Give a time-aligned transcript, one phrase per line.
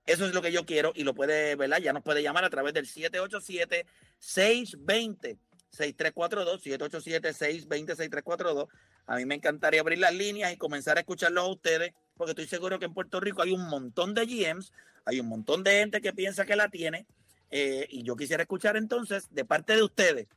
[0.07, 1.79] Eso es lo que yo quiero y lo puede, ¿verdad?
[1.79, 3.85] Ya nos puede llamar a través del 787-620.
[4.21, 5.39] 6342,
[5.75, 8.69] 787-620-6342.
[9.07, 12.47] A mí me encantaría abrir las líneas y comenzar a escucharlos a ustedes, porque estoy
[12.47, 14.73] seguro que en Puerto Rico hay un montón de GMs,
[15.05, 17.07] hay un montón de gente que piensa que la tiene,
[17.51, 20.29] eh, y yo quisiera escuchar entonces de parte de ustedes,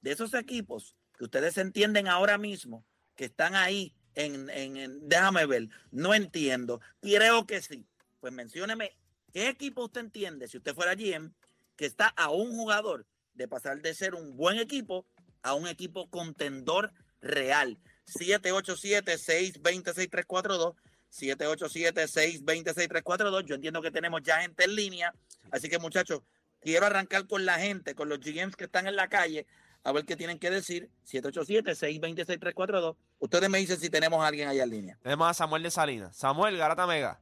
[0.00, 2.84] de esos equipos que ustedes entienden ahora mismo,
[3.14, 7.86] que están ahí en, en, en déjame ver, no entiendo, creo que sí.
[8.20, 8.96] Pues mencióneme,
[9.32, 11.32] ¿qué equipo usted entiende, si usted fuera GM,
[11.76, 13.06] que está a un jugador
[13.36, 15.06] de pasar de ser un buen equipo
[15.42, 17.78] a un equipo contendor real?
[18.06, 20.74] 787-620-6342.
[21.10, 23.44] 787-620-6342.
[23.44, 25.14] Yo entiendo que tenemos ya gente en línea.
[25.50, 26.22] Así que, muchachos,
[26.60, 29.46] quiero arrancar con la gente, con los GMs que están en la calle,
[29.84, 30.90] a ver qué tienen que decir.
[31.06, 32.96] 787-620-6342.
[33.18, 34.98] Ustedes me dicen si tenemos a alguien allá en línea.
[35.02, 36.16] Tenemos a Samuel de Salinas.
[36.16, 37.20] Samuel, Garata Mega.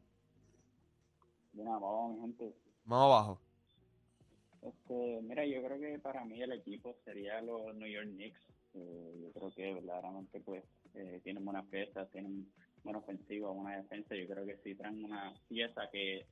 [1.52, 2.56] Mira, vamos, mi gente.
[2.84, 3.43] Vamos abajo.
[4.64, 8.40] Este, mira, yo creo que para mí el equipo sería los New York Knicks.
[8.74, 10.64] Eh, yo creo que verdaderamente pues
[10.94, 12.50] eh, tienen buenas piezas, tienen
[12.82, 14.14] buena ofensiva, buena defensa.
[14.14, 16.26] Yo creo que si traen una pieza que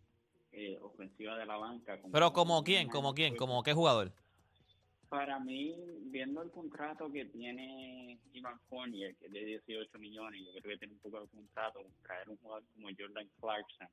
[0.53, 1.99] eh, ofensiva de la banca.
[2.11, 4.13] Pero como quién, como quién, como qué jugador.
[5.11, 10.53] Para mí, viendo el contrato que tiene Ivan Fournier, que es de 18 millones, yo
[10.63, 13.89] creo que tiene un poco de contrato, traer un jugador como Jordan Clarkson,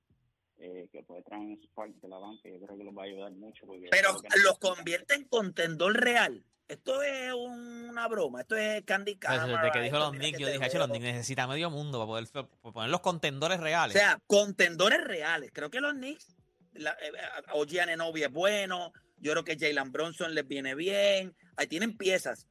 [0.59, 3.05] eh, que puede traer un spark de la banca, yo creo que los va a
[3.05, 3.65] ayudar mucho.
[3.65, 6.43] Porque Pero los convierte en contendor real.
[6.67, 9.57] Esto es una broma, esto es Candy Camera.
[9.57, 12.73] Desde que dijo los Knicks, yo dije, los Knicks necesita medio mundo para poder, para
[12.73, 13.93] poner los contendores O reales.
[13.93, 15.49] sea, contendores reales.
[15.51, 16.35] Creo que los Knicks,
[16.73, 21.97] la, eh, Anunoby es bueno, yo creo que Jalen Bronson les viene bien, ahí tienen
[21.97, 22.47] piezas.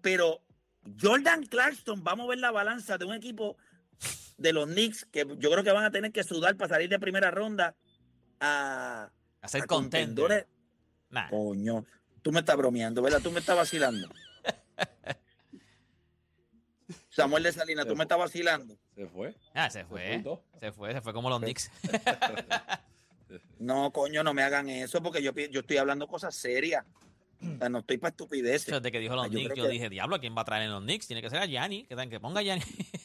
[0.00, 0.40] Pero
[1.00, 3.58] Jordan Clarkson, vamos a ver la balanza de un equipo
[4.36, 6.98] de los Knicks que yo creo que van a tener que sudar para salir de
[6.98, 7.74] primera ronda
[8.40, 9.10] a,
[9.40, 10.46] Hacer a contendores.
[11.10, 11.28] Nah.
[11.28, 11.84] Coño,
[12.22, 13.20] tú me estás bromeando, ¿verdad?
[13.22, 14.08] Tú me estás vacilando.
[17.10, 18.76] Samuel de Salinas, tú me estás vacilando.
[18.94, 19.34] Se fue.
[19.54, 20.22] Ah, se fue.
[20.58, 21.70] Se fue, se fue como los Knicks.
[23.58, 26.84] No, coño, no me hagan eso porque yo, yo estoy hablando cosas serias.
[27.40, 28.66] O sea, no estoy para estupideces.
[28.66, 30.72] Desde que dijo los Yo Knicks, yo que- dije, diablo, ¿quién va a traer en
[30.72, 31.06] los Knicks?
[31.06, 32.62] Tiene que ser a Gianni, que, que ponga a Gianni.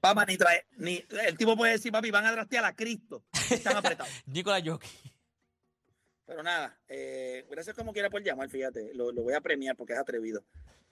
[0.00, 3.24] Papá, ni trae, ni, el tipo puede decir, papi, van a trastear a Cristo.
[3.50, 4.10] Están apretados.
[4.26, 4.90] Nicolás Jokic.
[6.24, 8.94] Pero nada, eh, gracias como quiera por llamar, fíjate.
[8.94, 10.44] Lo, lo voy a premiar porque es atrevido.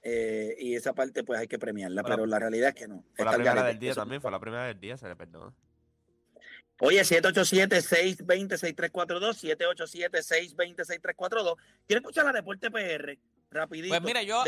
[0.02, 2.02] Eh, y esa parte, pues hay que premiarla.
[2.02, 3.04] Pero la realidad es que no.
[3.14, 3.72] Fue la primera garete.
[3.72, 5.54] del día también, fue la primera del día, se le perdona.
[6.80, 11.56] Oye, 787-620-6342, 787-620-6342.
[11.86, 13.18] Quiero escuchar la Deporte PR,
[13.50, 13.88] rapidito.
[13.88, 14.42] Pues mira, yo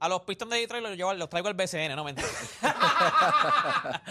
[0.00, 2.28] a, los Pistons de Detroit los, llevo- los traigo al BCN, no mentira.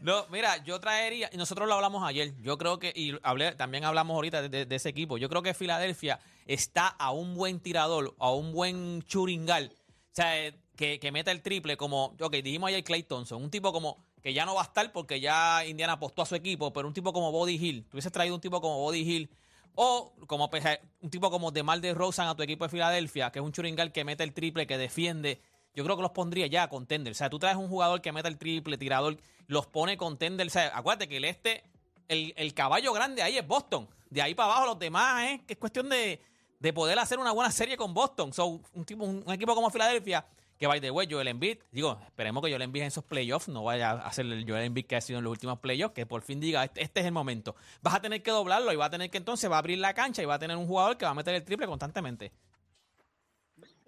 [0.00, 3.84] no, mira, yo traería, y nosotros lo hablamos ayer, yo creo que, y hablé, también
[3.84, 7.60] hablamos ahorita de, de- de ese equipo, yo creo que Filadelfia está a un buen
[7.60, 12.32] tirador, a un buen churingal, o sea, eh, que, que meta el triple como, ok,
[12.36, 15.64] dijimos ayer Clay Thompson, un tipo como que ya no va a estar porque ya
[15.66, 18.40] Indiana apostó a su equipo, pero un tipo como Body Hill, tú hubieses traído un
[18.40, 19.30] tipo como Body Hill,
[19.76, 20.64] o como pues,
[21.00, 24.04] un tipo como DeMar DeRozan a tu equipo de Filadelfia, que es un churingal que
[24.04, 25.40] mete el triple, que defiende.
[25.74, 27.12] Yo creo que los pondría ya a contender.
[27.12, 30.46] O sea, tú traes un jugador que meta el triple, tirador, los pone contender.
[30.46, 31.62] O sea, acuérdate que el este,
[32.08, 33.86] el, el caballo grande ahí es Boston.
[34.08, 35.42] De ahí para abajo los demás, ¿eh?
[35.46, 36.22] que es cuestión de,
[36.58, 38.32] de poder hacer una buena serie con Boston.
[38.32, 40.24] So, un, tipo, un equipo como Filadelfia,
[40.58, 43.64] Que by the way, Joel Embiid, digo, esperemos que Joel Embiid en esos playoffs no
[43.64, 46.22] vaya a hacer el Joel Embiid que ha sido en los últimos playoffs, que por
[46.22, 47.56] fin diga, este, este es el momento.
[47.82, 49.92] Vas a tener que doblarlo y va a tener que entonces va a abrir la
[49.92, 52.32] cancha y va a tener un jugador que va a meter el triple constantemente.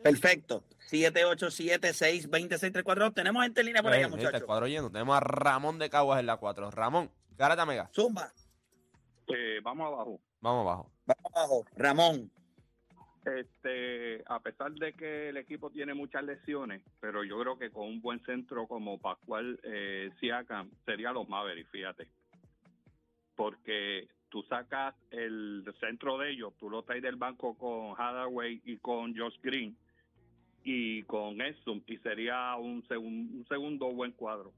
[0.02, 0.64] Perfecto.
[0.90, 3.14] 787-620-634.
[3.14, 4.42] Tenemos gente en línea por allá, el muchachos.
[4.44, 4.90] cuadro lleno.
[4.90, 6.70] Tenemos a Ramón de Caguas en la 4.
[6.70, 7.90] Ramón, Garata Mega.
[7.94, 8.32] Zumba.
[9.26, 10.20] Eh, vamos abajo.
[10.40, 10.90] Vamos abajo.
[11.04, 11.64] Vamos abajo.
[11.76, 12.30] Ramón.
[13.24, 17.86] Este, a pesar de que el equipo tiene muchas lesiones, pero yo creo que con
[17.86, 22.08] un buen centro como Pascual eh, Siakam sería los Mavericks, fíjate.
[23.34, 28.76] Porque tú sacas el centro de ellos, tú lo traes del banco con Hathaway y
[28.78, 29.76] con Josh Green
[30.64, 34.52] y con Exum y sería un, un segundo buen cuadro.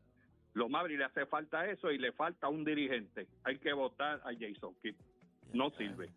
[0.54, 3.28] Los Mavericks le hace falta eso y le falta un dirigente.
[3.44, 4.96] Hay que votar a Jason Kidd.
[5.52, 6.10] No sirve.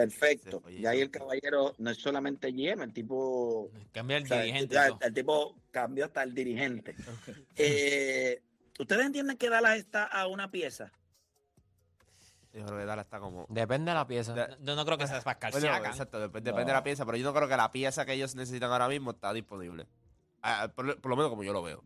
[0.00, 0.62] Perfecto.
[0.70, 3.70] Y ahí el caballero no es solamente GM, el tipo.
[3.92, 4.76] Cambia el o sea, dirigente.
[5.00, 6.94] el tipo cambió hasta el dirigente.
[7.56, 8.42] Eh,
[8.78, 10.90] ¿Ustedes entienden que Dallas está a una pieza?
[12.52, 13.46] Yo creo que Dallas está como.
[13.48, 14.32] Depende de la pieza.
[14.34, 15.90] De- Yo no creo que sea Pascal Bueno, Siakam.
[15.92, 18.34] exacto, dep- depende de la pieza, pero yo no creo que la pieza que ellos
[18.34, 19.86] necesitan ahora mismo está disponible.
[20.42, 21.84] Ah, por, por lo menos como yo lo veo.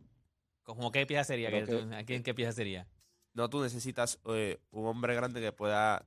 [0.63, 1.49] ¿Cómo qué pieza sería?
[1.49, 2.87] Creo ¿Qué, tú- ¿a quién- ¿Qué pieza sería?
[3.33, 6.05] No, tú necesitas eh, un hombre grande que pueda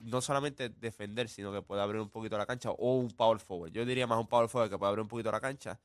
[0.00, 3.72] no solamente defender, sino que pueda abrir un poquito la cancha o un power forward.
[3.72, 5.78] Yo diría más un power forward que pueda abrir un poquito la cancha.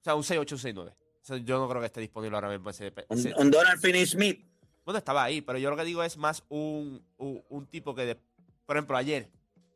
[0.00, 0.90] O sea, un 6-8, un 6-9.
[0.90, 3.80] O sea, yo no creo que esté disponible ahora mismo ese, Un, ese- un Donald
[3.80, 4.46] Finney Smith.
[4.84, 8.06] Bueno, estaba ahí, pero yo lo que digo es más un, un, un tipo que,
[8.06, 8.20] de-
[8.66, 9.28] por ejemplo, ayer,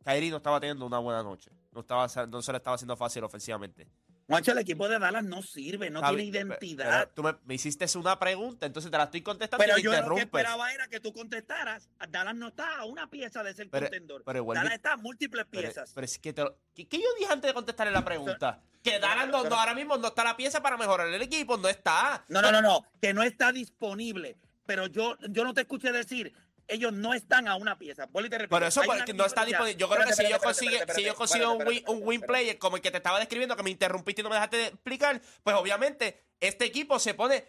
[0.05, 1.50] Kyrie no estaba teniendo una buena noche.
[1.73, 3.87] No, estaba, no se le estaba haciendo fácil ofensivamente.
[4.26, 7.11] Juancho, el equipo de Dallas no sirve, no tiene identidad.
[7.11, 9.91] pero tú me, me hiciste una pregunta, entonces te la estoy contestando Pero y yo
[9.91, 10.25] me lo que interrumpes.
[10.41, 11.88] esperaba era que tú contestaras.
[12.09, 14.23] Dallas no está a una pieza de ser Pero- contendor.
[14.25, 15.93] pero igual Dallas está a múltiples piezas.
[15.94, 18.62] pero es que te lo- ¿qué, qué yo dije antes de contestarle la pregunta?
[18.82, 21.69] Que Dallas no, no, ahora mismo no está la pieza para mejorar el equipo, no
[21.69, 22.25] está.
[22.29, 24.37] no, no, no, no, que no está disponible.
[24.67, 26.32] Pero yo, yo no te escuché decir,
[26.69, 28.06] ellos no están a una pieza.
[28.06, 29.78] Te repito, Pero eso porque una no está disponible.
[29.78, 32.76] Yo creo que si yo espérate, si yo consigo un win, un win player como
[32.76, 35.56] el que te estaba describiendo, que me interrumpiste y no me dejaste de explicar, pues
[35.56, 37.44] obviamente este equipo se pone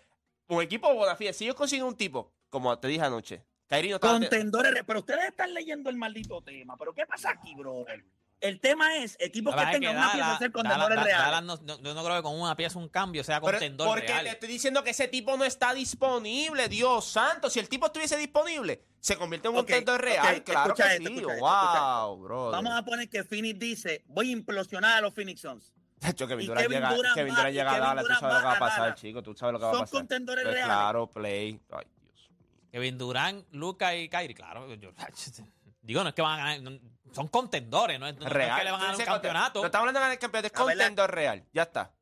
[0.48, 1.34] un equipo bona fide.
[1.34, 4.00] Si yo consigo un tipo, como te dije anoche, Kyrie no.
[4.00, 6.78] Contendores, pero ustedes están leyendo el maldito tema.
[6.78, 8.04] ¿Pero qué pasa aquí, brother?
[8.42, 11.42] El tema es equipos que que tengan una pieza de ser contendores reales.
[11.44, 14.24] No, no- yo no creo que con una pieza un cambio sea contendor porque real.
[14.26, 17.50] te estoy diciendo que ese tipo no está disponible, Dios santo.
[17.50, 20.36] Si el tipo estuviese disponible, se convierte en un Ok, contendor real.
[20.38, 21.16] ok, claro escucha que esto, sí.
[21.20, 21.40] escucha
[22.06, 22.52] wow, bro.
[22.52, 25.74] Vamos a poner que Phoenix dice, voy a implosionar a los Phoenix Suns.
[26.06, 28.46] Hecho, Kevin y Durant llega, Durant Kevin Durant llega a Dallas, tú sabes lo que
[28.46, 29.24] va a pasar, chico.
[29.24, 30.00] Tú sabes lo que va a Son pasar.
[30.02, 30.76] contendores Pues reales.
[30.76, 31.60] Claro, play.
[31.72, 32.40] Ay, Dios mío.
[32.72, 34.72] Kevin Durant, Luca y Kyrie, claro.
[34.76, 34.92] yo-
[35.82, 36.80] digo, no es que van a ganar,
[37.16, 38.58] son contendores, no es, no es Real.
[38.60, 39.60] que le van a ganar un Entonces, campeonato.
[39.62, 41.46] No estamos hablando de ganar el campeonato, es contendor real.
[41.54, 41.94] Ya está.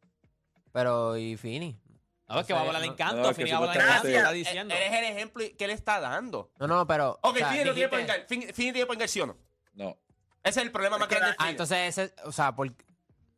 [0.72, 1.80] Pero, ¿y Fini?
[2.28, 3.58] No, es que va a volar el No, encanto, no, al que fin y va
[3.60, 4.34] a el encanto, está Gracias.
[4.34, 4.74] diciendo.
[4.74, 6.52] Eres el ejemplo que le está dando.
[6.58, 7.20] No, no, pero.
[7.22, 8.28] Ok, Fini no tiene guard.
[8.28, 9.38] Fini Fini tiene ¿sí o no?
[9.74, 9.98] No.
[10.44, 11.30] Ese es el problema más grande.
[11.38, 11.50] Ah, Fini.
[11.52, 12.16] entonces ese.
[12.26, 12.74] O sea, por,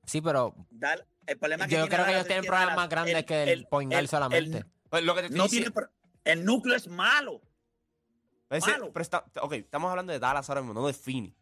[0.06, 0.56] sí, pero.
[0.72, 3.92] Dal- el problema que Yo creo que ellos tienen problemas más grandes que el point
[3.92, 4.64] guard solamente.
[4.90, 5.68] Pues lo que te estoy no tiene,
[6.24, 7.42] el núcleo es malo.
[8.50, 8.94] Ese- malo.
[8.94, 11.36] pero está, ok, estamos hablando de Dallas ahora mismo, no de Fini.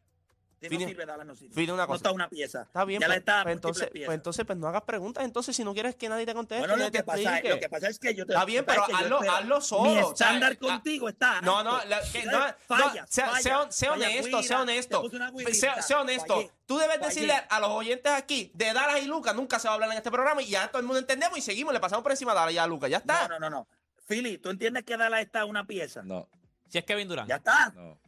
[0.70, 1.64] Si Fini- no sirve, no sirve.
[1.74, 1.98] Una No cosa.
[1.98, 2.62] está una pieza.
[2.64, 4.06] Está bien, ya la pues, está pues múltiples entonces, piezas.
[4.08, 5.24] pues entonces pues no hagas preguntas.
[5.26, 7.70] Entonces, si no quieres que nadie te conteste, bueno, lo te que, pasa, lo que
[7.70, 9.84] pasa es que yo te Está bien, pero hazlo, hazlo solo.
[9.84, 11.42] Mi o sea, estándar ah, contigo está.
[11.42, 11.72] No, alto.
[11.72, 13.44] no, la- que- Ustedes no, no, fallas, sea, fallas.
[13.44, 15.12] sea- sea Falla honesto, sea honesto.
[15.52, 16.52] Sea, sea honesto.
[16.66, 19.76] Tú debes decirle a los oyentes aquí, de Dallas y Lucas, nunca se va a
[19.76, 22.12] hablar en este programa y ya todo el mundo entendemos y seguimos, le pasamos por
[22.12, 22.90] encima a Dallas y a Lucas.
[22.90, 23.28] Ya está.
[23.28, 23.68] No, no, no, no.
[24.08, 26.02] Philly, ¿tú entiendes que Dallas está una pieza?
[26.04, 26.28] No.
[26.70, 27.30] Si es Kevin Durant.
[27.30, 27.72] Ya está.
[27.76, 28.00] No.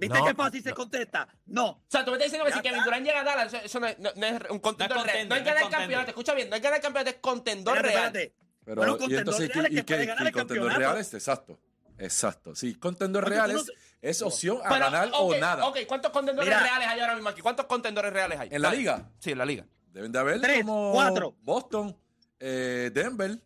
[0.00, 0.74] ¿Viste No, qué fácil se no.
[0.76, 1.28] contesta?
[1.46, 1.66] No.
[1.68, 2.84] O sea, tú me estás diciendo que Ya si Kevin está.
[2.86, 5.12] Durant llega a Dallas, eso, eso no, es, no- no es un contendor No es
[5.12, 5.28] real.
[5.28, 6.08] No es ganar campeonato.
[6.10, 7.86] Escucha bien, no hay que ganar campeonato, es contendor real.
[8.06, 8.34] espérate.
[8.64, 10.68] Pero, Bueno, y contendores entonces, ¿qué, reales y que puede qué, ganar y el contendor
[10.68, 10.92] campeonato.
[10.94, 11.14] reales?
[11.14, 11.58] Exacto.
[11.98, 12.54] Exacto.
[12.54, 15.66] Sí, contendor reales no- es opción a Pero, ganar o nada.
[15.66, 16.62] Ok, ¿cuántos contendores Mira.
[16.62, 17.42] reales hay ahora mismo aquí?
[17.42, 18.48] ¿Cuántos contendores reales hay?
[18.52, 19.10] ¿En la liga?
[19.18, 19.66] Sí, en la liga.
[19.92, 21.34] Deben de haber Tres, como cuatro.
[21.42, 21.94] Boston,
[22.38, 23.38] eh, Denver,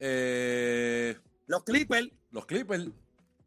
[0.00, 2.08] eh, Los Clippers.
[2.30, 2.86] los Clippers.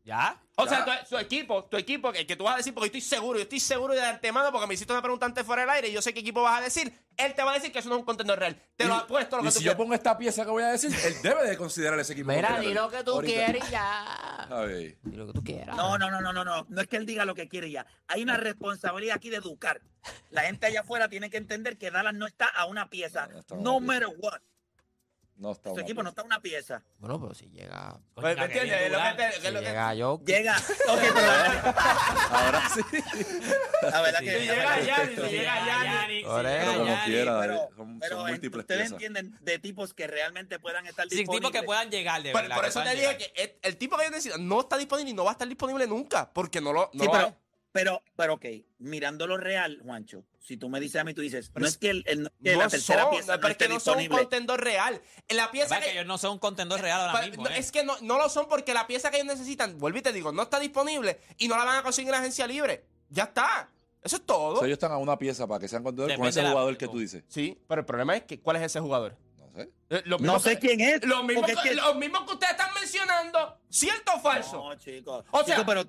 [0.04, 0.40] ¿Ya?
[0.58, 0.86] O Ya.
[0.86, 3.02] sea, tu, tu equipo, tu equipo, el que tú vas a decir, porque yo estoy
[3.02, 5.90] seguro, yo estoy seguro de antemano, porque me hiciste una pregunta antes fuera del aire,
[5.90, 7.90] y yo sé qué equipo vas a decir, él te va a decir que eso
[7.90, 8.56] no es un contendor real.
[8.78, 10.64] Te Y- lo apuesto lo y que tú si yo pongo esta pieza que voy
[10.64, 12.32] a decir, él debe de considerar ese equipo.
[12.32, 13.34] Mira, di lo que tú Ahorita.
[13.34, 14.48] quieres y ya.
[15.04, 15.76] Di lo que tú quieras.
[15.76, 16.66] No, no, no, no, no, no.
[16.70, 17.86] No es que él diga lo que quiere ya.
[18.08, 19.82] Hay una responsabilidad aquí de educar.
[20.30, 23.28] La gente allá afuera tiene que entender que Dallas no está a una pieza.
[23.50, 24.40] No, no matter what.
[25.38, 26.82] No está Su una equipo no está una pieza.
[26.98, 28.00] Bueno, pero si llega.
[28.14, 28.64] Coño, ¿Me entiendes?
[28.64, 29.18] viene Es lo que Durant.
[29.18, 30.22] te- que Si es lo que- llega yo.
[30.26, 30.56] Llega.
[32.32, 32.82] Ahora sí.
[33.82, 34.40] la verdad Sí, que.
[34.40, 36.72] si llega Giannis, si llega Giannis, si Por llega eso.
[36.72, 38.94] Pero como quiera, Pero, son, son pero múltiples ustedes piezas.
[38.94, 41.50] entienden de tipos que realmente puedan estar Sí, disponibles.
[41.50, 42.56] tipos que puedan llegar, de Por, verdad.
[42.56, 43.18] por eso te dije llegar.
[43.18, 45.48] que el, el tipo que yo necesito no está disponible y no va a estar
[45.48, 46.32] disponible nunca.
[46.32, 47.36] Porque no lo, no Sí, lo pero, hay.
[47.76, 48.46] Pero, pero, ok,
[48.80, 51.78] mirando lo real, Juancho, si tú me dices a mí, tú dices, Pero no es-
[51.78, 53.80] que, el, el- que No la tercera son, pieza no pero es que esté no
[53.82, 55.02] son un contendor real.
[55.28, 57.44] La pieza que que, ellos no son un contendor real ahora mismo.
[57.44, 57.58] no, ¿eh?
[57.58, 60.14] es que no, no lo son porque la pieza que ellos necesitan, vuelvo y te
[60.14, 62.86] digo, no está disponible y no la van a conseguir en la agencia libre.
[63.10, 63.70] Ya está.
[64.02, 64.54] Eso es todo.
[64.54, 66.52] O sea, ellos están a una pieza para que sean contendores con ese de la-
[66.52, 67.26] jugador que tú dices.
[67.28, 69.18] Sí, pero el problema es que ¿cuál es ese jugador?
[69.38, 69.70] No sé.
[69.90, 71.04] Eh, lo No sé que- quién es.
[71.06, 74.58] Lo mismo, porque que, es que- lo mismo que ustedes están mencionando, ¿cierto o falso?
[74.58, 75.26] No, chicos.
[75.32, 75.86] O sea- Chicos, pero,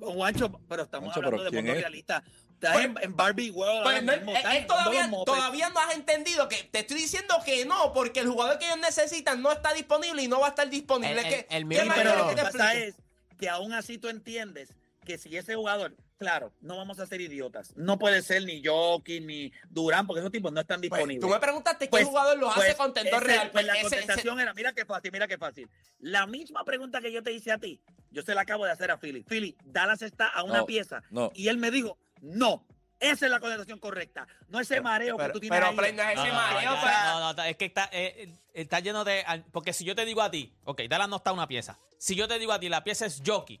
[0.00, 1.80] Juancho, pero estamos Juancho, hablando pero de ¿quién mundo es?
[1.82, 2.24] realista.
[2.54, 3.82] Estás Pues- en, en Barbie World.
[3.84, 4.32] Pues no, mismo,
[4.66, 8.66] todavía, todavía no has entendido que te estoy diciendo que no, porque el jugador que
[8.66, 11.20] ellos necesitan no está disponible y no va a estar disponible.
[11.22, 12.94] El- ¿Qué- el- el mío- más pero quieres lo que que te pasa es
[13.38, 14.74] que aún así tú entiendes
[15.06, 17.74] que si ese jugador, claro, no vamos a ser idiotas.
[17.76, 21.20] No puede ser ni Jokic ni Durán, porque esos tipos no están Pues, disponibles.
[21.20, 23.50] tú me preguntaste qué Pues- jugador los hace Pues, contendor ese- real.
[23.50, 25.68] pues la Ese- ese- contestación era, mira qué fácil, mira qué fácil.
[25.98, 28.90] La misma pregunta que yo te hice a ti, yo se la acabo de hacer
[28.90, 29.24] a Philly.
[29.24, 31.02] Philly, Dallas está a una No, pieza.
[31.10, 31.30] no.
[31.34, 32.66] Y él me dijo, no,
[32.98, 34.28] esa es la contestación correcta.
[34.48, 35.92] No ese mareo pero- que tú tienes pero, ahí.
[35.94, 36.92] No, ese no, no, mareo, no, pues.
[37.02, 39.24] no, no, es que está, eh, eh, está lleno de.
[39.52, 41.78] Porque si yo te digo a ti, ok, Dallas no está una pieza.
[41.96, 43.58] Si yo te digo a ti, la pieza es Jockey.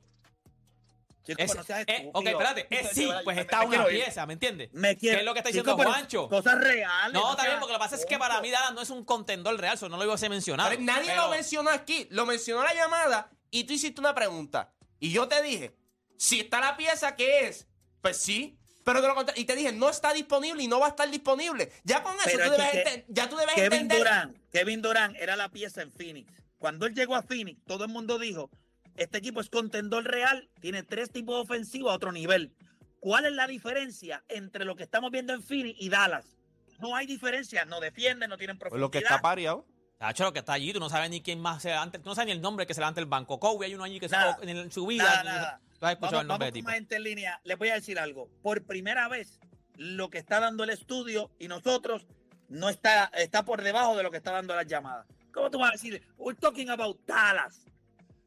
[1.22, 4.70] Chico, Es, no eh, ok, espérate, es sí, Yo- pues está una pieza, ¿me entiendes?
[4.72, 6.28] Me quiero- ¿Qué es lo que está Chico, diciendo pero Juancho?
[6.28, 7.12] Cosas reales.
[7.12, 9.04] No, está bien, porque lo que pasa es que para mí Dallas no es un
[9.04, 10.70] contendor real, eso no lo iba a ser mencionado.
[10.70, 14.72] Pero nadie Pero- lo mencionó aquí, lo mencionó la llamada y tú hiciste una pregunta.
[14.98, 15.76] Y yo te dije,
[16.16, 17.66] si está la pieza, ¿qué es?
[18.00, 18.56] Pues sí.
[18.82, 21.08] Pero de lo contrario, y te dije, no está disponible y no va a estar
[21.10, 21.70] disponible.
[21.84, 23.98] Ya con eso tú es debes, que- ya tú debes Kevin entender.
[23.98, 26.32] Durant, Kevin Durant era la pieza en Phoenix.
[26.58, 28.50] Cuando él llegó a Phoenix, todo el mundo dijo,
[28.96, 32.52] este equipo es contendor real, tiene tres tipos ofensivos a otro nivel.
[33.00, 36.36] ¿Cuál es la diferencia entre lo que estamos viendo en Phoenix y Dallas?
[36.80, 38.86] No hay diferencia, no defienden, no tienen Pues profundidad.
[38.86, 39.66] lo que está pareado.
[39.98, 42.14] Tacho, lo que está allí, tú no sabes ni quién más se levanta, tú no
[42.14, 43.38] sabes ni el nombre que se levanta el banco.
[43.38, 45.04] Kobe, hay uno allí que se Nada, en su vida.
[45.04, 45.60] Nada, nada.
[45.78, 47.40] Tú has escuchado Vamos, el nombre vamos de con más gente en línea.
[47.44, 48.28] Les voy a decir algo.
[48.42, 49.40] Por primera vez,
[49.76, 52.06] lo que está dando el estudio y nosotros
[52.48, 55.06] no está, está por debajo de lo que está dando las llamadas.
[55.32, 56.02] ¿Cómo tú vas a decir?
[56.16, 57.66] We're talking about Dallas.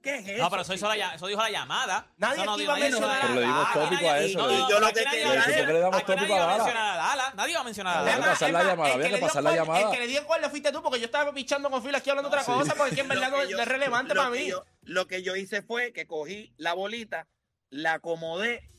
[0.03, 0.43] ¿Qué es eso?
[0.43, 2.05] No, pero eso, hizo la, eso dijo la llamada.
[2.17, 4.19] Nadie Eso no aquí dijo iba a mencionar Pero le dimos Aquí tópico nadie- a
[4.19, 5.79] eso, no, le- no, yo lo aquí que nadie quiero a mencionar- ¿por qué le
[5.79, 7.35] damos aquí nadie tópico iba a mencionar a Dallas.
[7.35, 8.33] Nadie iba a mencionar a Había que Dallas.
[8.39, 9.79] pasar la llamada, el había que le dio pasar la cuerda- llamada.
[9.85, 12.43] El que le dio fuiste tú, porque yo estaba pichando con fila aquí hablando otra
[12.43, 14.51] cosa, porque en verdad no, es relevante para mí.
[14.81, 17.27] lo que yo hice fue que cogí la bolita,
[17.69, 18.69] la acomodé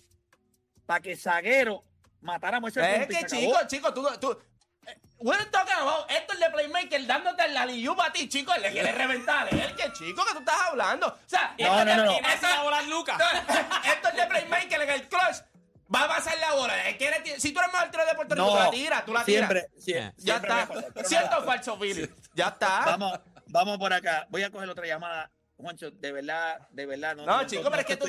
[0.85, 1.83] para que Zaguero
[2.21, 3.69] matáramos ese Es que, se chico, acabó.
[3.69, 4.39] chico, tú, tú,
[5.25, 8.95] we're talking about esto es de Playmaker dándote la liu para ti, chico, le quieres
[8.95, 11.07] reventar, es el que, chico, que tú estás hablando.
[11.09, 12.13] O sea, No, esto es no, de- no, no.
[12.19, 13.19] Y no se va a volar Lucas.
[13.95, 15.37] esto es de Playmaker en el clutch.
[15.95, 16.89] Va a pasar la bola.
[16.89, 19.25] Él quiere si tú eres mejor tiro de Puerto Rico, tú la tiras, tú la
[19.25, 19.49] tiras.
[19.51, 20.13] siempre, sie-.
[20.19, 21.05] Ya siempre me está.
[21.05, 22.11] ¿Cierto o falso, Billy?
[22.35, 22.81] Ya está.
[22.87, 24.27] Vamos, vamos por acá.
[24.31, 25.31] Voy a coger otra llamada.
[25.57, 27.15] Juancho, de verdad, de verdad.
[27.15, 28.07] No, No, no, chico, no pero es que tú,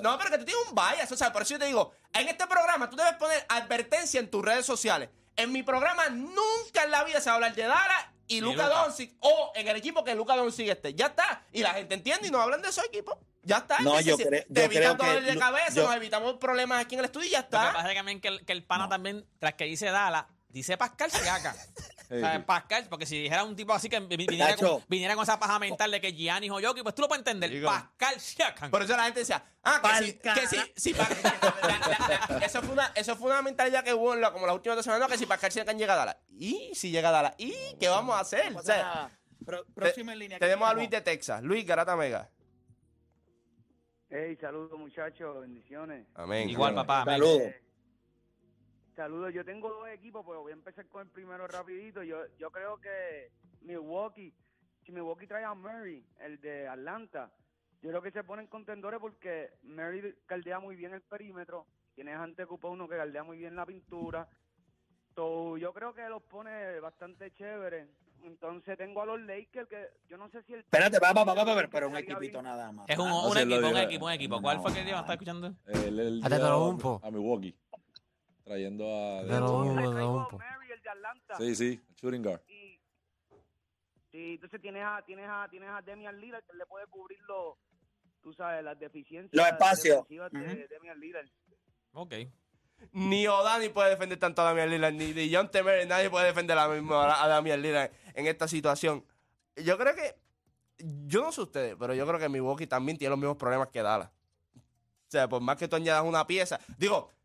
[0.00, 2.28] no, pero que tú tienes un bias, o sea, por eso yo te digo, en
[2.28, 5.08] este programa tú debes poner advertencia en tus redes sociales.
[5.36, 8.68] En mi programa nunca en la vida se va a hablar de Dara y Luca.
[8.68, 10.94] Doncic o en el equipo que Luca Doncic esté.
[10.94, 11.42] Ya está.
[11.52, 13.16] Y la gente entiende y no hablan de esos equipos.
[13.42, 13.78] Ya está.
[13.80, 16.82] No, yo creo- Te yo evitas creo que dolor de cabeza, yo- nos evitamos problemas
[16.84, 17.72] aquí en el estudio y ya Lo que está.
[17.72, 20.76] pasa es que también que el, que el pana también, tras que dice Dallas, dice
[20.76, 21.54] Pascal Siaka.
[22.08, 22.42] Sí, O sea, sí.
[22.46, 25.58] Pascal, porque si dijera un tipo así que vi- viniera, con, viniera con esa paja
[25.58, 27.50] mental de que Gianni o Jokic, pues tú lo puedes entender.
[27.50, 27.68] Digo.
[27.68, 28.70] Pascal Siakam.
[28.70, 30.68] Por eso la gente decía, ah, que sí, que sí, cara.
[30.76, 31.08] sí, pa-
[31.62, 31.78] la-
[32.28, 34.54] la- la- eso, fue una, eso fue una mentalidad que hubo en la- como las
[34.54, 36.16] últimas dos semanas, que si Pascal Siakam llega a Dallas.
[36.28, 37.34] ¿Y si llega a Dallas?
[37.38, 38.52] ¿Y qué vamos a hacer?
[38.52, 39.10] No O pasa sea, nada.
[39.44, 40.38] Pro- próxima en línea.
[40.38, 41.42] tenemos a ¿quién Luis de Texas.
[41.42, 42.30] Luis Garata Mega.
[44.08, 46.06] Hey, saludos muchachos, bendiciones.
[46.14, 46.48] Amén.
[46.48, 47.04] Igual, papá.
[47.04, 47.52] Saludos.
[48.96, 52.02] Saludos, yo tengo dos equipos, pero voy a empezar con el primero rapidito.
[52.02, 54.32] Yo, yo creo que Milwaukee,
[54.86, 57.30] si Milwaukee trae a Murray, el de Atlanta,
[57.82, 62.46] yo creo que se ponen contendores porque Murray caldea muy bien el perímetro, tienes ante
[62.46, 64.26] uno que caldea muy bien la pintura.
[65.14, 67.88] So, yo creo que los pone bastante chévere.
[68.24, 70.60] Entonces tengo a los Lakers que yo no sé si el...
[70.60, 72.44] Espérate, va, va, va, va, va, pero, pero un equipito bien.
[72.44, 72.88] nada más.
[72.88, 74.40] Es un, Ah, un equipo, un equipo, un equipo.
[74.40, 75.54] ¿Cuál fue que iba a estar escuchando?
[75.66, 77.00] Lleva lo humpo.
[77.04, 77.54] a Milwaukee.
[78.46, 79.20] Trayendo a.
[79.22, 80.38] A humpo.
[80.38, 81.36] Murray, el de Atlanta.
[81.36, 82.40] Sí, sí, shooting guard.
[82.46, 82.78] Y,
[84.12, 87.56] sí, entonces tienes a, tienes a, tienes a Demian Lillard que le puede cubrir los,
[88.22, 89.32] tú sabes, las deficiencias.
[89.32, 89.96] Los espacios.
[90.08, 90.74] defensivas de Ujú.
[90.74, 91.26] Damian Lillard.
[91.92, 92.14] Ok.
[92.92, 96.56] Ni Odani puede defender tanto a Damian Lillard, ni de John Temer, nadie puede defender
[96.56, 99.04] a, mismo a, a Damian Lillard en esta situación.
[99.56, 100.14] yo creo que.
[100.78, 103.82] Yo no sé ustedes, pero yo creo que Milwaukee también tiene los mismos problemas que
[103.82, 104.10] Dallas.
[104.54, 106.60] O sea, por más que tú añadas una pieza.
[106.78, 107.15] Digo,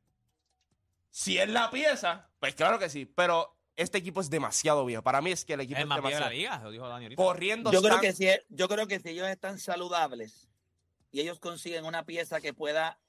[1.12, 3.06] si es la pieza, pues claro que sí.
[3.06, 5.04] Pero este equipo es demasiado viejo.
[5.04, 6.72] Para mí es que el equipo Es es más viejo de demasiado la liga, lo
[6.72, 7.22] dijo Dani ahorita.
[7.22, 10.50] Corriendo Yo creo, que si, yo creo que si ellos están saludables
[11.12, 13.00] y ellos consiguen una pieza que pueda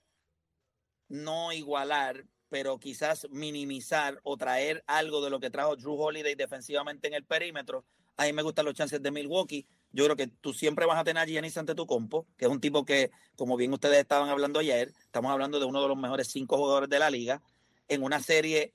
[1.09, 7.09] no igualar, pero quizás minimizar o traer algo de lo que trajo Drew Holiday defensivamente
[7.09, 7.85] en el perímetro,
[8.17, 9.67] a mí me gustan los chances de Milwaukee.
[9.91, 12.51] Yo creo que tú siempre vas a tener a Giannis ante tu compo, que es
[12.51, 15.99] un tipo que, como bien ustedes estaban hablando ayer, estamos hablando de uno de los
[15.99, 17.43] mejores cinco jugadores de la liga.
[17.89, 18.75] En una serie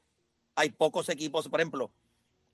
[0.55, 1.91] hay pocos equipos, por ejemplo,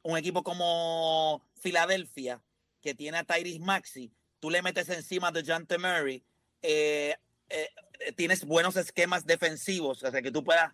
[0.01, 2.43] un equipo como Filadelfia,
[2.81, 6.23] que tiene a Tyrese Maxi, tú le metes encima de Jante Murray,
[6.61, 7.15] eh,
[7.49, 7.69] eh,
[8.15, 10.73] tienes buenos esquemas defensivos, o sea, que tú puedas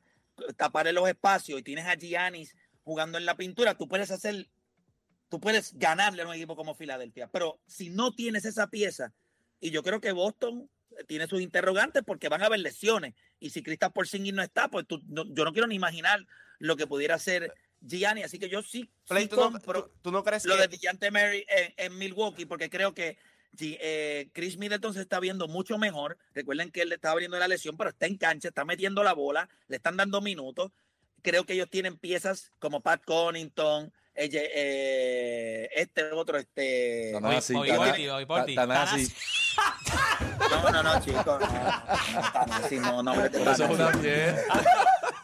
[0.58, 4.50] tapar los espacios y tienes a Giannis jugando en la pintura, tú puedes hacer,
[5.30, 9.14] tú puedes ganarle a un equipo como Filadelfia, pero si no tienes esa pieza,
[9.60, 10.68] y yo creo que Boston
[11.08, 14.86] tiene sus interrogantes porque van a haber lesiones, y si Kristaps Porzingis no está, pues
[14.88, 16.26] tú- no- yo no quiero ni imaginar
[16.60, 19.92] lo que pudiera hacer Gianni, así que yo sí, Play, sí ¿tú, no, compro tú-
[20.02, 23.18] tú no crees lo que de Dejounte Murray en, en Milwaukee, porque creo que
[23.62, 26.18] eh, Chris Middleton se está viendo mucho mejor.
[26.34, 29.14] Recuerden que él le está abriendo la lesión, pero está en cancha, está metiendo la
[29.14, 30.72] bola, le están dando minutos.
[31.24, 37.12] Creo que ellos tienen piezas como Pat Connington, este otro, este.
[37.14, 37.54] Tanasi,
[38.56, 39.14] Tanasi.
[40.50, 41.42] No, no, no, chicos.
[42.82, 43.92] No, no, Tanasi, no, Eso es una.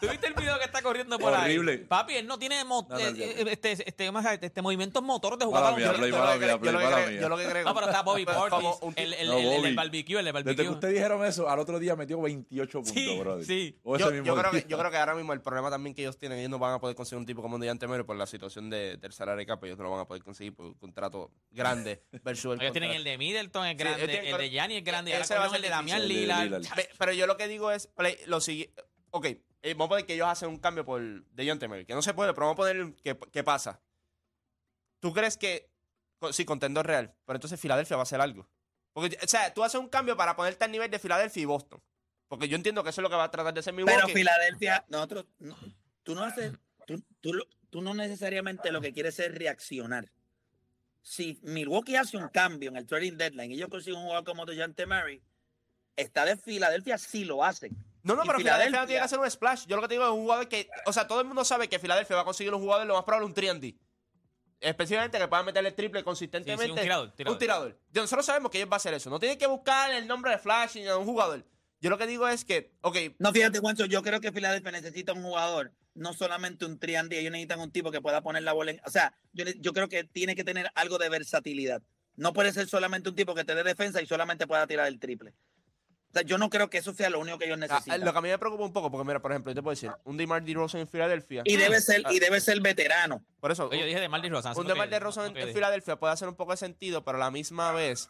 [0.00, 1.72] ¿Tú viste el video que está corriendo por Horrible.
[1.72, 1.78] ahí?
[1.78, 4.12] Papi, él no tiene mo- No, no, eh, eh, este, este,
[4.46, 6.96] este, movimientos motor de jugar mía, Play, yo mala mía, Play, yo lo que mala
[6.96, 7.20] creo- mía.
[7.20, 7.64] yo lo que creo.
[7.64, 10.34] No, pero está Bobby Portis, como un el, el, No, el, el, barbecue, el del
[10.34, 10.70] Desde que barbecue.
[10.74, 13.44] ustedes dijeron eso, al otro día metió 28 puntos, Sí, brother.
[13.44, 13.78] sí.
[13.82, 15.94] O ese Yo, mismo yo creo que, yo creo que ahora mismo el problema también
[15.94, 18.04] que ellos tienen, ellos no van a poder conseguir un tipo como un Dejounte Murray
[18.04, 20.66] por la situación de, del salario cap, ellos no lo van a poder conseguir por
[20.66, 24.76] un contrato grande versus el Ellos tienen el de Middleton, es grande, el de Gianni
[24.76, 26.08] es grande, y ahora ese va a cogieron el de Damián.
[26.08, 26.42] Lillard.
[26.44, 26.76] El de Lillard.
[26.76, 27.88] Ve, Pero yo lo que digo es,
[28.26, 28.72] lo sigue,
[29.10, 29.26] ok,
[29.62, 32.14] eh, vamos a poner que ellos hacen un cambio por Dejounte Murray, que no se
[32.14, 33.80] puede, pero vamos a poner que, qué pasa.
[35.00, 35.70] ¿Tú crees que,
[36.32, 38.48] sí, contendor real, pero entonces Filadelfia va a hacer algo?
[38.94, 41.82] O sea, tú haces un cambio para ponerte al nivel de Filadelfia y Boston.
[42.28, 44.00] Porque yo entiendo que eso es lo que va a tratar de hacer Milwaukee.
[44.00, 45.56] Pero Filadelfia, nosotros, no,
[46.02, 46.52] tú no haces,
[46.86, 47.04] tú,
[47.70, 50.10] tú no necesariamente lo que quieres es reaccionar.
[51.02, 54.46] Si Milwaukee hace un cambio en el trading deadline y ellos consiguen un jugador como
[54.46, 55.22] DeJounte Murray,
[55.94, 57.76] está de Filadelfia si lo hacen.
[58.06, 59.66] No, no, pero Filadelfia no tiene que hacer un splash.
[59.66, 60.68] Yo lo que te digo es un jugador que.
[60.86, 63.04] O sea, todo el mundo sabe que Filadelfia va a conseguir un jugador, lo más
[63.04, 63.76] probable un 3D.
[64.60, 66.64] Especialmente que pueda meterle triple consistentemente.
[66.64, 67.34] Sí, sí, un tirador, tirador.
[67.34, 67.80] Un tirador.
[67.92, 69.10] Yo- Nosotros sabemos que ellos van a hacer eso.
[69.10, 71.44] No tienen que buscar el nombre de Flash ni de un jugador.
[71.80, 75.12] Yo lo que digo es que, ok, No, fíjate, Juancho, yo creo que Filadelfia necesita
[75.12, 78.70] un jugador, no solamente un triandy, ellos necesitan un tipo que pueda poner la bola
[78.70, 78.80] en...
[78.86, 81.82] O sea, yo, yo creo que tiene que tener algo de versatilidad.
[82.14, 84.98] No puede ser solamente un tipo que te dé defensa y solamente pueda tirar el
[84.98, 85.34] triple.
[86.16, 88.04] Sea, yo no creo que eso sea lo único que ellos ah, necesitan.
[88.04, 89.72] lo que a mí me preocupa un poco, porque mira, por ejemplo, yo te puedo
[89.74, 91.42] decir, un DeMar DeRozan en Filadelfia.
[91.44, 93.22] Y debe ser, Ah, y debe ser veterano.
[93.40, 94.56] Por eso, yo dije de Marty Rosan.
[94.56, 97.30] un DeMar DeRozan en, en Filadelfia puede hacer un poco de sentido, pero a la
[97.30, 98.08] misma vez.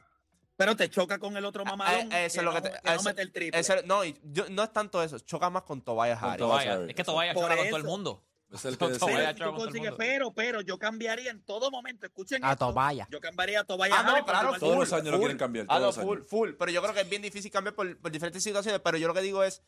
[0.56, 2.94] Pero te choca con el otro mamalón Ah, eso es lo que no, te- que
[2.94, 3.60] no mete el triple.
[3.60, 6.38] Eso- no, yo- no es tanto eso, choca más con Tobias Harris.
[6.38, 6.80] Tobias.
[6.88, 8.22] Es que Tobias choca con todo el mundo.
[8.52, 9.34] Es el que decía.
[9.36, 12.06] pero, a consigues- pero, pero yo cambiaría en todo momento.
[12.06, 12.66] Escuchen A esto.
[12.68, 13.08] Tobaya.
[13.10, 15.20] Yo cambiaría a Tobaya Ah, no, claro, DeMar Todos full, los años lo full.
[15.20, 16.28] quieren cambiar, Ah, todos no, los full, años.
[16.30, 16.50] full.
[16.58, 18.80] Pero yo creo que es bien difícil cambiar por, por diferentes situaciones.
[18.82, 19.62] Pero yo lo que digo es.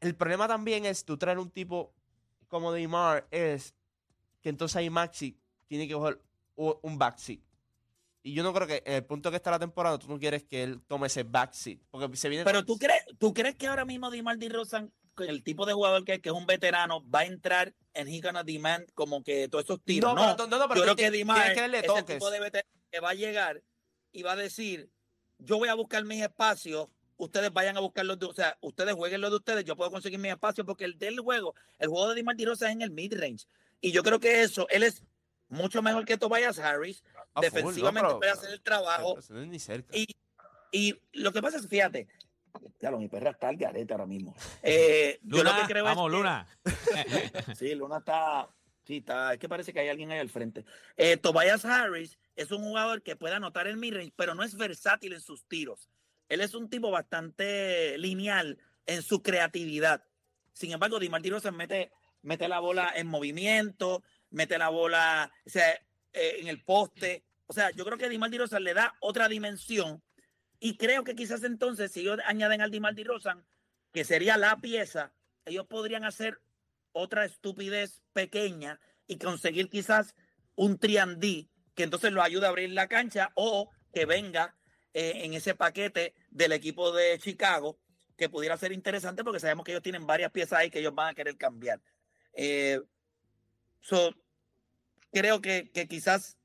[0.00, 1.92] El problema también es tú traer un tipo
[2.48, 3.74] como Neymar es
[4.40, 6.18] que entonces ahí Maxi tiene que coger
[6.56, 7.38] un backseat.
[8.22, 10.42] Y yo no creo que en el punto que está la temporada tú no quieres
[10.44, 11.78] que él tome ese backseat.
[11.90, 12.44] Porque se viene.
[12.44, 14.92] Pero tú crees, tú crees que ahora mismo Dimar DeRozan, con
[15.28, 18.20] el tipo de jugador que es, que es un veterano, va a entrar en He
[18.20, 20.14] Gonna Demand como que todos esos tiros.
[20.14, 21.12] No, No, pero- no, no, pero yo creo que es
[21.98, 23.62] el tipo de veterano que va a llegar
[24.12, 24.90] y va a decir,
[25.38, 28.94] yo voy a buscar mis espacios, ustedes vayan a buscar los de, o sea, ustedes
[28.94, 32.08] jueguen los de ustedes, yo puedo conseguir mis espacios porque el del juego, el juego
[32.08, 33.46] de Dimar DeRozan es en el mid range.
[33.80, 35.02] Y yo creo que eso, él es
[35.48, 39.16] mucho mejor que Tobias Harris, Ah, full, defensivamente no, pero- puede hacer el trabajo.
[39.26, 39.96] Pero es ni cerca.
[39.96, 40.06] Y,
[40.72, 42.06] y lo que pasa es, fíjate,
[42.78, 44.34] claro, mi perra está al garete ahora mismo.
[44.62, 46.46] Eh, yo lo Luna, que creo vamos, es que- Luna.
[47.56, 48.48] Sí, Luna está,
[48.84, 50.64] sí, está, es que parece que hay alguien ahí al frente.
[50.96, 55.12] Eh, Tobias Harris es un jugador que puede anotar el midrange, pero no es versátil
[55.12, 55.88] en sus tiros.
[56.28, 60.04] Él es un tipo bastante lineal en su creatividad.
[60.52, 61.90] Sin embargo, Di Martino mete,
[62.22, 65.72] mete la bola en movimiento, mete la bola o sea,
[66.12, 67.24] eh, en el poste.
[67.46, 70.02] O sea, yo creo que Di Martino le da otra dimensión
[70.60, 73.14] y creo que quizás entonces, si ellos añaden al Di Martino
[73.92, 75.12] que sería la pieza,
[75.46, 76.40] ellos podrían hacer
[76.92, 80.14] otra estupidez pequeña y conseguir quizás
[80.54, 84.54] un triandí que entonces lo ayude a abrir la cancha o que venga
[84.92, 87.78] eh, en ese paquete del equipo de Chicago,
[88.16, 91.08] que pudiera ser interesante porque sabemos que ellos tienen varias piezas ahí que ellos van
[91.08, 91.80] a querer cambiar.
[92.34, 92.80] Eh,
[93.80, 94.14] so,
[95.10, 96.36] creo que quizás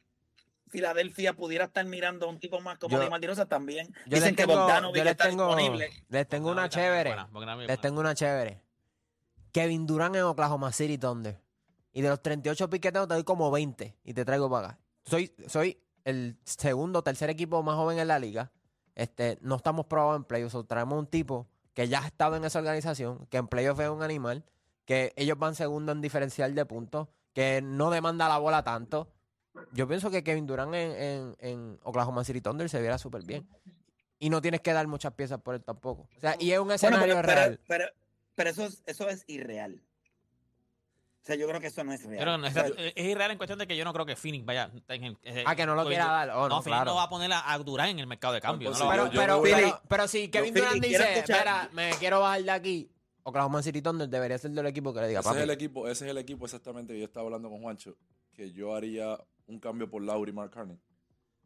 [0.67, 3.87] Filadelfia pudiera estar mirando a un tipo más como Yo- Di Rosa también.
[4.05, 5.89] Yo Dicen les que tengo, Bogdanovic yo les está tengo, disponible.
[6.09, 7.09] les tengo una chévere.
[7.31, 7.77] buena, Les buena.
[7.77, 8.61] tengo una chévere.
[9.51, 11.39] Kevin Durant en Oklahoma City Thunder.
[11.93, 14.79] Y de los 38 piqueteos te doy como 20 y te traigo para acá.
[15.05, 18.51] Soy, soy el segundo o tercer equipo más joven en la liga.
[18.95, 20.57] Este, no estamos probados en playoffs.
[20.67, 24.03] traemos un tipo que ya ha estado en esa organización, que en playoffs es un
[24.03, 24.43] animal,
[24.85, 29.09] que ellos van segundo en diferencial de puntos, que no demanda la bola tanto.
[29.75, 33.47] Yo pienso que Kevin Durant en, en- en Oklahoma City Thunder se viera súper bien.
[34.19, 36.07] Y no tienes que dar muchas piezas por él tampoco.
[36.15, 37.59] O sea, y es un Bueno, escenario pero, pero, real.
[37.67, 37.85] pero,
[38.35, 39.81] pero eso, es, eso es irreal.
[41.21, 42.39] O sea, yo creo que eso no es real.
[42.39, 44.45] No, O sea, es, es irreal en cuestión de que yo no creo que Phoenix
[44.45, 44.71] vaya.
[44.87, 46.29] en el- eh, Ah, que no lo quiera dar.
[46.29, 46.91] Oh, no, Phoenix claro.
[46.91, 48.69] no va a poner a, a Durán en el mercado de cambio.
[48.71, 52.51] no a Pero, pero, pero, pero si Kevin quiero dice, mira, me quiero bajar de
[52.51, 52.89] aquí,
[53.23, 56.05] Oklahoma City Thunder debería ser del equipo que le diga, Ese es el equipo, ese
[56.05, 57.97] es el equipo exactamente que yo estaba hablando con Juancho,
[58.33, 60.79] que yo haría un cambio por Lauri Markkanen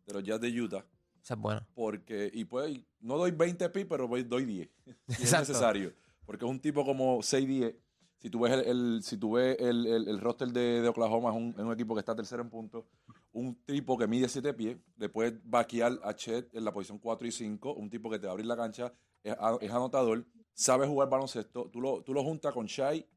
[0.06, 0.86] de los Jazz de Utah,
[1.24, 1.68] Esa es buena.
[1.74, 4.70] porque, y pues, no doy 20 pi, pero doy 10,
[5.08, 5.94] si es necesario,
[6.26, 7.76] porque es un tipo como 6-10,
[8.18, 11.30] si tú ves el, el- si tú ves el, el- el roster de, de Oklahoma,
[11.30, 12.86] es un, es un equipo que está tercero en puntos,
[13.32, 17.28] un tipo que mide 7 pies, le puedes vaquear a Chet en la posición 4
[17.28, 18.92] y 5, un tipo que te va a abrir la cancha,
[19.24, 23.08] es, anotador, sabe jugar baloncesto, tú lo, tú lo juntas con Shai,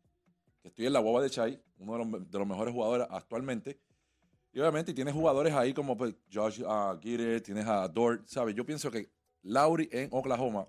[0.61, 3.81] que estoy en la guava de Chai, uno de los, de los mejores jugadores actualmente.
[4.53, 8.55] Y obviamente tienes jugadores ahí como pues, Josh uh, Giddey, tienes a Dort, ¿sabes?
[8.55, 9.09] Yo pienso que
[9.45, 10.69] Lauri en Oklahoma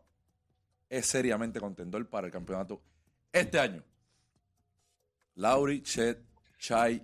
[0.89, 2.81] es seriamente contendor para el campeonato
[3.31, 3.83] este año.
[5.35, 6.19] Lauri, Chet,
[6.59, 7.03] Chai,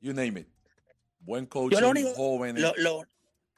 [0.00, 0.48] you name it.
[1.20, 2.60] Buen coach, Yo lo único- joven.
[2.60, 3.04] lo- lo-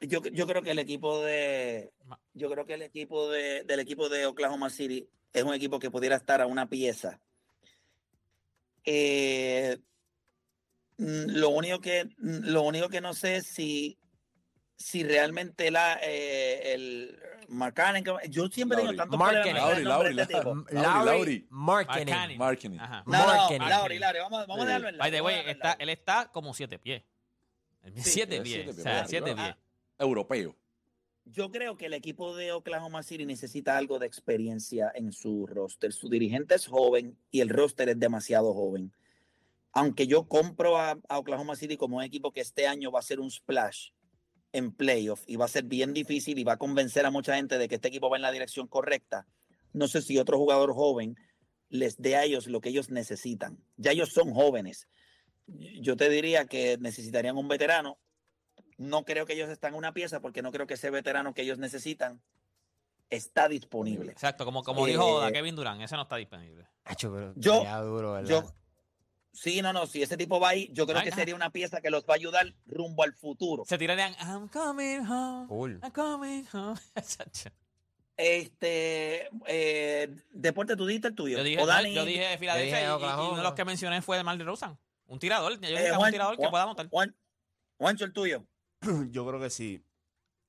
[0.01, 1.91] yo, yo creo que el equipo de
[2.35, 5.89] yo creo que el equipo de, del equipo de Oklahoma City es un equipo que
[5.89, 7.19] pudiera estar a una pieza.
[8.83, 9.77] Eh,
[10.97, 13.97] lo único que mm, lo único que no sé es si
[14.77, 18.97] si realmente la eh, el Markkanen, que- yo siempre tengo Lauri.
[18.97, 20.55] tantos problemas con el nombre Lauri, de este tipo.
[20.55, 21.05] Lauri, Lauri.
[21.05, 21.47] Lauri.
[21.49, 22.77] Marketing.
[22.79, 23.03] Ajá.
[23.05, 23.13] No.
[23.69, 24.65] Lauri, Lauri, vamos, vamos a Sí.
[24.67, 27.03] dejarlo en By the Lauri, way, a está, él está como siete pies.
[27.83, 28.53] Sí, siete es pies.
[28.55, 29.55] siete O pies, sea, para siete pies.
[29.99, 30.55] Europeo.
[31.25, 35.93] Yo creo que el equipo de Oklahoma City necesita algo de experiencia en su roster.
[35.93, 38.91] Su dirigente es joven y el roster es demasiado joven.
[39.75, 43.03] Aunque yo compro a, a Oklahoma City como un equipo que este año va a
[43.03, 43.89] ser un splash
[44.53, 47.57] en playoff y va a ser bien difícil y va a convencer a mucha gente
[47.57, 49.27] de que este equipo va en la dirección correcta,
[49.73, 51.17] no sé si otro jugador joven
[51.69, 53.59] les dé a ellos lo que ellos necesitan.
[53.75, 54.87] Ya ellos son jóvenes.
[55.47, 57.99] Yo te diría que necesitarían un veterano
[58.77, 61.41] no creo que ellos están en una pieza porque no creo que ese veterano que
[61.43, 62.21] ellos necesitan
[63.09, 64.11] está disponible.
[64.11, 66.67] Exacto, como, como Eh, dijo da Kevin Durant, ese no está disponible.
[66.83, 68.29] Pero Yo- estaría duro, ¿verdad?
[68.29, 68.53] Yo,
[69.35, 71.15] sí, no, no, si ese tipo va ahí, yo creo Ay, que ah.
[71.15, 73.63] sería una pieza que los va a ayudar rumbo al futuro.
[73.65, 75.79] Se tirarían, I'm coming home, Cool.
[75.83, 76.79] I'm coming home.
[76.95, 77.51] Exacto.
[78.17, 81.37] Este, eh, deporte, tú dijiste el tuyo.
[81.37, 84.17] Yo dije, O Dani, yo dije Filadelfia dije y- uno de los que mencioné fue
[84.17, 84.77] de Mar de Rosan.
[85.07, 86.87] Un tirador, yo dije eh, que es un Juan- tirador que pueda anotar.
[86.89, 87.15] Juan-
[87.77, 88.45] Juancho, el tuyo.
[89.11, 89.83] Yo creo que si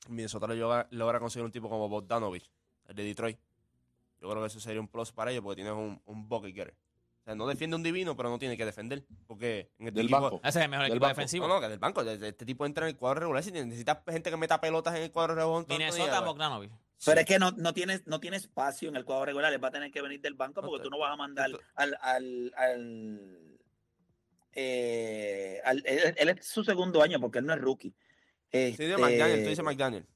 [0.09, 2.49] Minnesota logra, logra conseguir un tipo como Bogdanovich,
[2.87, 3.39] el de Detroit,
[4.21, 6.75] yo creo que eso sería un plus para ellos porque tienes un, un bucket getter.
[7.27, 9.05] O sea, no defiende un divino, pero no tiene que defender.
[9.27, 10.41] Porque en este Del equipo, banco.
[10.45, 11.17] Ese es el mejor Del equipo banco.
[11.17, 11.49] defensivo.
[11.49, 12.03] No, no, que del banco.
[12.03, 13.43] Este tipo entra en el cuadro regular.
[13.43, 15.65] Si necesitas gente que meta pelotas en el cuadro regular.
[15.69, 16.71] Minnesota, Bogdanovic.
[17.05, 19.69] Pero es que no, no, tiene, no tiene espacio en el cuadro regular, él va
[19.69, 21.99] a tener que venir del banco porque tú no vas a mandar Esto- al...
[22.01, 23.59] al, al,
[24.53, 27.91] eh, al- él, él es su segundo año porque él no es rookie.
[27.91, 27.97] Sí,
[28.53, 30.07] Este, de McDaniel, tú dices McDaniel.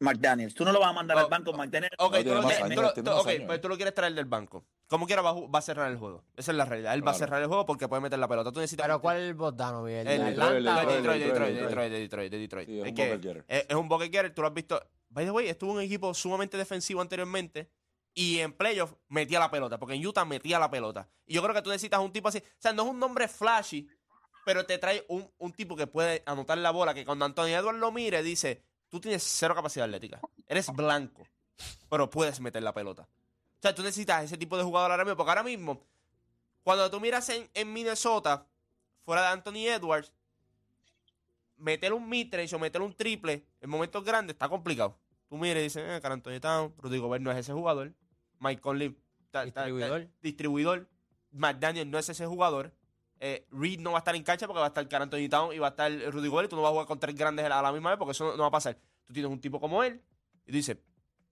[0.00, 0.54] McDaniels.
[0.54, 1.90] Tú no lo vas a mandar Oh, al banco, McDaniel.
[1.98, 3.42] Ok, No, tú, tiene lo, más tú años, lo- tiene tú- más ok, años.
[3.46, 4.64] pues tú lo quieres traer del banco.
[4.88, 6.22] Como quiera va, a ju- va a cerrar el juego.
[6.36, 6.94] Esa es la realidad.
[6.94, 8.52] Él va a cerrar el juego porque puede meter la pelota.
[8.52, 9.94] Tú necesitas Pero ¿cuál es el Bogdanovic?
[9.94, 11.54] ¿El Detroit, de Detroit, Detroit, de Detroit.
[11.56, 12.68] Detroit, de Detroit, de Detroit.
[12.68, 14.80] Sí, es Es que es, es un bucket getter, tú lo has visto.
[15.08, 17.68] By the way, estuvo un equipo sumamente defensivo anteriormente
[18.14, 21.08] y en playoff metía la pelota, porque en Utah metía la pelota.
[21.26, 22.38] Y yo creo que tú necesitas un tipo así.
[22.38, 23.88] O sea, no es un nombre flashy,
[24.44, 27.78] pero te trae un, un tipo que puede anotar la bola, que cuando Antonio Edwards
[27.80, 30.20] lo mire, dice, tú tienes cero capacidad atlética.
[30.46, 31.26] Eres blanco,
[31.90, 33.08] pero puedes meter la pelota.
[33.66, 35.80] Sea, tú necesitas ese tipo de jugador ahora mismo, porque ahora mismo,
[36.62, 38.46] cuando tú miras en, en Minnesota,
[39.04, 40.12] fuera de Anthony Edwards,
[41.56, 44.96] meter un midrange o meter un triple en momentos grandes está complicado.
[45.28, 47.92] Tú miras y dices, eh, Carl Anthony Town, Rudy Gobert no es ese jugador.
[48.38, 48.90] Mike Conley,
[49.30, 50.08] ta- ta- ta- Distribuidor.
[50.22, 50.88] distribuidor.
[51.32, 52.72] McDaniel no es ese jugador.
[53.18, 55.52] eh, Reed no va a estar en cancha porque va a estar Carl Anthony Town
[55.54, 57.46] y va a estar Rudy Gobert y tú no vas a jugar con tres grandes
[57.46, 58.76] a la misma vez porque eso no, no va a pasar.
[59.06, 60.00] Tú tienes un tipo como él
[60.44, 60.76] y tú dices,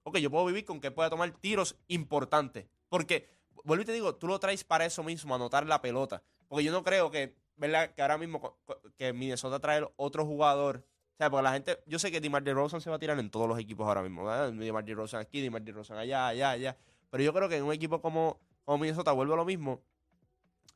[0.05, 2.67] ok, yo puedo vivir con que pueda tomar tiros importantes.
[2.88, 3.29] Porque,
[3.64, 6.23] vuelvo y te digo, tú lo traes para eso mismo, anotar la pelota.
[6.49, 7.93] Porque yo no creo que, ¿verdad?
[7.95, 8.57] Que ahora mismo
[8.97, 10.85] que Minnesota trae otro jugador.
[11.14, 13.31] O sea, porque la gente, yo sé que DeMar DeRozan se va a tirar en
[13.31, 14.25] todos los equipos ahora mismo.
[14.25, 14.53] ¿verdad?
[14.53, 16.77] DeMar DeRozan aquí, DeMar DeRozan allá, allá, allá.
[17.11, 19.81] Pero yo creo que en un equipo como, como Minnesota vuelve a lo mismo.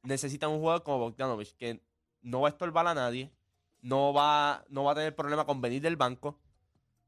[0.05, 1.83] Necesitan un jugador como Bogdanovich que
[2.23, 3.33] no va a estorbar a nadie,
[3.81, 6.38] no va, no va a tener problema con venir del banco,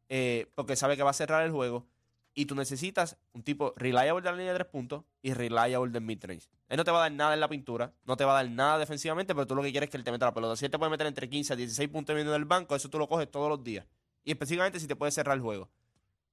[0.08, 1.86] eh, porque sabe que va a cerrar el juego.
[2.34, 6.02] Y tú necesitas un tipo reliable de la línea de tres puntos y reliable del
[6.02, 6.48] midrange.
[6.68, 8.50] Él no te va a dar nada en la pintura, no te va a dar
[8.50, 10.54] nada defensivamente, pero tú lo que quieres es que él te meta la pelota.
[10.54, 12.98] Si él te puede meter entre 15 a 16 puntos viniendo del banco, eso tú
[12.98, 13.84] lo coges todos los días.
[14.24, 15.68] Y específicamente si te puede cerrar el juego.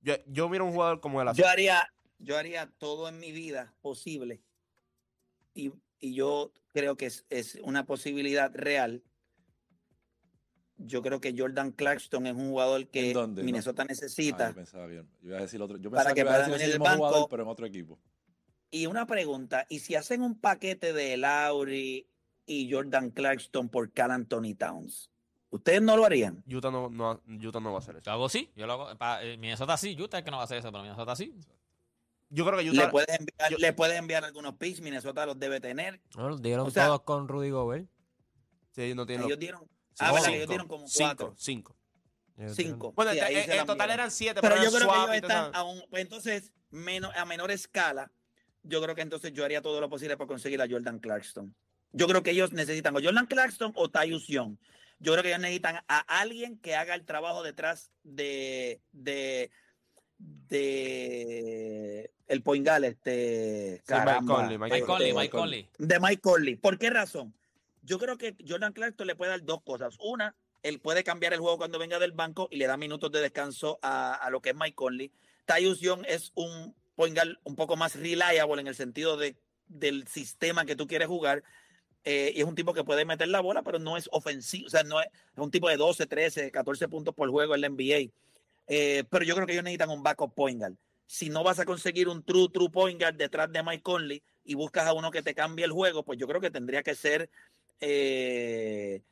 [0.01, 1.41] Yo, yo miro un jugador como él así.
[1.41, 4.41] Yo haría, yo haría todo en mi vida posible.
[5.55, 9.01] Y, y yo creo que es, es una posibilidad real.
[10.79, 13.13] Yo creo que Jordan Clarkson es un jugador que.
[13.43, 14.49] Minnesota Ah, necesita.
[14.49, 15.09] yo pensaba bien.
[15.21, 15.77] Yo iba a decir otro.
[15.77, 17.29] Yo Para que que iba a decir ese del mismo jugador, banco.
[17.29, 17.99] pero en otro equipo.
[18.69, 22.07] Y una pregunta, ¿y si hacen un paquete de Lowry
[22.45, 25.09] y Jordan Clarkson por Cal Anthony Towns?
[25.49, 26.43] ¿Ustedes no lo harían?
[26.45, 28.03] Utah no, no, Utah no va a hacer eso.
[28.05, 28.97] Yo hago sí, yo lo hago.
[28.97, 31.33] pa- eh, Minnesota sí, Utah es que no va a hacer eso, pero Minnesota sí.
[32.29, 32.91] Yo creo que Le Utah.
[32.91, 36.01] puedes enviar, yo- le puedes enviar algunos picks, Minnesota los debe tener.
[36.17, 37.87] No, los dieron O sea- todos con Rudy Gobert.
[38.71, 39.61] Sí, no tiene los- Ellos dieron,
[39.99, 41.77] ah, verdad, cinco, ellos dieron como cinco, cuatro, cinco.
[42.37, 42.93] Ellos cinco.
[42.93, 45.83] Bueno, Sí, en- total eran siete, Pero pero, yo creo que ellos están a un,
[45.89, 48.11] pues entonces menos, a menor escala.
[48.63, 51.55] Yo creo que entonces yo haría todo lo posible por conseguir a Jordan Clarkson.
[51.93, 54.57] Yo creo que ellos necesitan o Jordan Clarkson o Tyus Young.
[54.99, 59.51] Yo creo que ellos necesitan a alguien que haga el trabajo detrás de de
[60.17, 65.69] de el Poingal, este Sí, Mike Conley, Mike Mike Conley, este, Mike Conley.
[65.77, 66.55] de Mike Conley.
[66.55, 67.33] ¿Por qué razón?
[67.87, 69.95] Yo creo que Jordan Clarkson le puede dar dos cosas.
[70.01, 73.21] Una, él puede cambiar el juego cuando venga del banco y le da minutos de
[73.21, 75.09] descanso a, a lo que es Mike Conley.
[75.45, 79.37] Tyus Young es un point guard un poco más reliable en el sentido de,
[79.69, 81.43] del sistema que tú quieres jugar.
[82.03, 84.67] eh, y es un tipo que puede meter la bola, pero no es ofensivo.
[84.67, 87.69] O sea, no es, un tipo de 12, 13, 14 puntos por juego en la
[87.69, 88.11] NBA.
[88.67, 90.75] Eh, pero yo creo que ellos necesitan un backup point guard.
[91.05, 94.55] Si no vas a conseguir un true, true point guard detrás de Mike Conley y
[94.55, 97.29] buscas a uno que te cambie el juego, pues yo creo que tendría que ser
[97.79, 99.03] eh,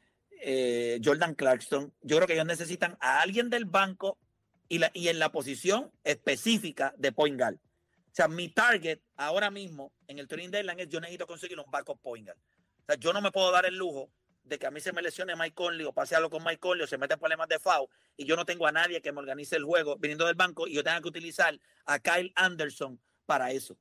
[0.42, 1.94] eh, Jordan Clarkson.
[2.02, 4.20] Yo creo que ellos necesitan a alguien del banco
[4.68, 7.56] y, en la posición específica de point guard.
[7.56, 11.70] O sea, mi target ahora mismo en el Training Deadline es yo necesito conseguir un
[11.70, 12.38] backup point guard.
[12.38, 14.12] O sea, yo no me puedo dar el lujo
[14.44, 16.84] de que a mí se me lesione Mike Conley o pase algo con Mike Conley
[16.84, 19.20] o se mete en problemas de foul y yo no tengo a nadie que me
[19.20, 23.52] organice el juego viniendo del banco y yo tenga que utilizar a Kyle Anderson para
[23.52, 23.78] eso.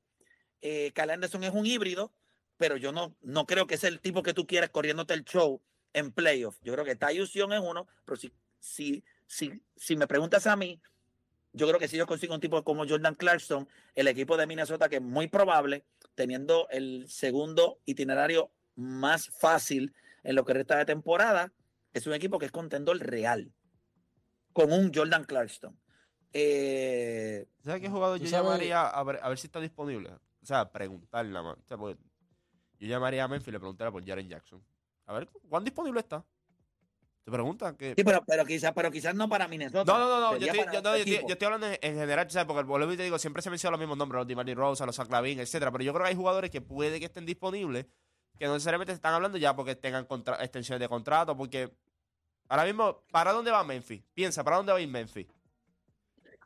[0.61, 2.11] Eh, Kyle Anderson es un híbrido,
[2.57, 5.61] pero yo no, no creo que es el tipo que tú quieres corriéndote el show
[5.93, 6.57] en playoff.
[6.61, 10.55] Yo creo que Tyus Young es uno, pero si, si, si, si me preguntas a
[10.55, 10.81] mí,
[11.53, 14.89] yo creo que si yo consigo un tipo como Jordan Clarkson, el equipo de Minnesota,
[14.89, 20.85] que es muy probable, teniendo el segundo itinerario más fácil en lo que resta de
[20.85, 21.53] temporada,
[21.93, 23.53] es un equipo que es contendor real,
[24.51, 25.79] con un Jordan Clarkson.
[26.33, 30.09] Eh, ¿Sabes qué jugador yo sabes- llamaría a ver, a ver si está disponible?
[30.09, 31.57] O sea, preguntar nada más.
[31.57, 31.97] O sea, porque
[32.79, 34.63] yo llamaría a Memphis y le preguntaría por Jaren Jackson.
[35.07, 36.23] A ver, ¿cuán disponible está?
[37.23, 37.95] Te preguntan que...
[37.95, 39.91] sí, pero, pero quizás pero quizás no para Minnesota.
[39.91, 41.27] No, no, no, no, yo estoy, para yo, no, otro yo estoy- equipo.
[41.27, 42.45] yo estoy hablando en, en general, ¿sabes?
[42.45, 44.95] Porque vuelvo y te digo, siempre se mencionan los mismos nombres, los Dimari Rosa, los
[44.95, 47.87] Zach Lavin, etcétera, pero yo creo que hay jugadores que puede que estén disponibles,
[48.37, 51.75] que no necesariamente se están hablando ya porque tengan contra- extensiones de contrato, porque
[52.47, 54.03] ahora mismo, ¿para dónde va Memphis?
[54.13, 55.25] Piensa, ¿para dónde va a ir Memphis?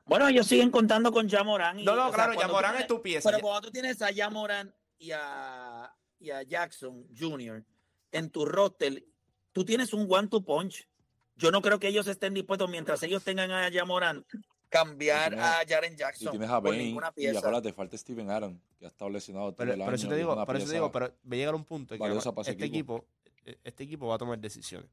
[0.06, 1.80] Bueno, ellos siguen contando con Jamoran.
[1.80, 3.30] y, No, no, claro, tienes- es tu pieza.
[3.30, 7.64] Pero cuando tú tienes a Jamoran y a, y a Jackson Jr.
[8.12, 9.04] en tu roster,
[9.52, 10.88] tú tienes un one-two punch.
[11.36, 14.26] Yo no creo que ellos estén dispuestos, mientras ellos tengan a Jamoran,
[14.68, 16.84] cambiar Y tienes- a Jaren Y Jackson tienes a por Bane.
[16.84, 17.40] ninguna Y pieza.
[17.40, 19.96] acuérdate, falta Steven Aaron, que ha estado lesionado todo Pero, el pero año.
[19.96, 21.66] eso te y es digo, una por eso te digo, pero va a llegar un
[21.66, 23.06] punto en que este equipo.
[23.46, 24.90] equipo, este equipo va a tomar decisiones.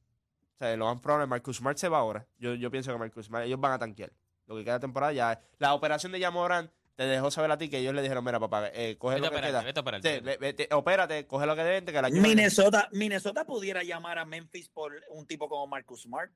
[0.55, 2.27] O sea, lo más probable, Marcus Smart se va ahora.
[2.39, 4.11] Yo, yo pienso que Marcus Smart, ellos van a tanquear.
[4.47, 5.43] Lo que queda de temporada ya.
[5.59, 8.69] La operación de Jamoran te dejó saber a ti que ellos le dijeron, mira, papá,
[8.73, 9.63] eh, coge Vete lo que operarte, queda.
[9.63, 10.25] vete a operarte, Sí, vete.
[10.25, 14.25] ve- vete, opérate, coge lo que deben, que la año Minnesota, Minnesota pudiera llamar a
[14.25, 16.33] Memphis por un tipo como Marcus Smart.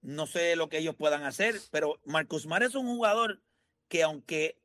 [0.00, 3.40] No sé lo que ellos puedan hacer, pero Marcus Smart es un jugador
[3.88, 4.58] que aunque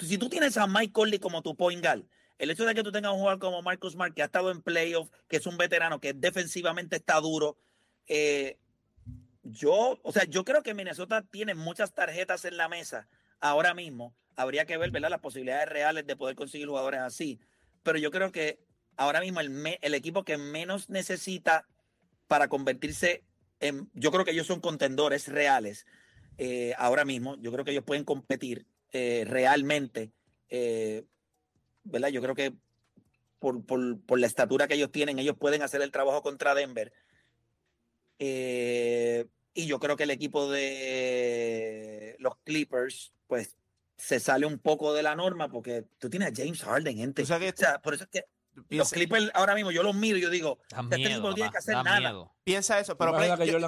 [0.00, 2.04] si tú tienes a Mike Conley como tu point guard,
[2.38, 4.62] el hecho de que tú tengas un jugador como Marcus Smart que ha estado en
[4.62, 7.58] playoff, que es un veterano, que defensivamente está duro,
[8.06, 8.58] eh,
[9.42, 13.08] yo, o sea, yo creo que Minnesota tiene muchas tarjetas en la mesa
[13.40, 14.14] ahora mismo.
[14.36, 15.10] Habría que ver, ¿verdad?
[15.10, 17.40] Las posibilidades reales de poder conseguir jugadores así.
[17.82, 18.60] Pero yo creo que
[18.96, 21.66] ahora mismo el, el equipo que menos necesita
[22.26, 23.24] para convertirse
[23.60, 25.86] en, yo creo que ellos son contendores reales
[26.36, 30.12] eh, ahora mismo, yo creo que ellos pueden competir eh, realmente,
[30.48, 31.04] eh,
[31.82, 32.10] ¿verdad?
[32.10, 32.54] Yo creo que
[33.40, 36.92] por, por- por la estatura que ellos tienen, ellos pueden hacer el trabajo contra Denver.
[39.54, 43.56] Y yo creo que el equipo de los Clippers, pues,
[43.96, 47.22] se sale un poco de la norma porque tú tienes a James Harden, gente.
[47.22, 48.24] Tú sabes O sea, por eso es que
[48.70, 51.50] los Clippers ahora mismo yo los miro y yo digo, este miedo, tipo no tiene
[51.50, 51.98] que hacer da nada.
[52.00, 52.32] miedo.
[52.44, 53.58] piensa eso, Pero pero Play- que yo-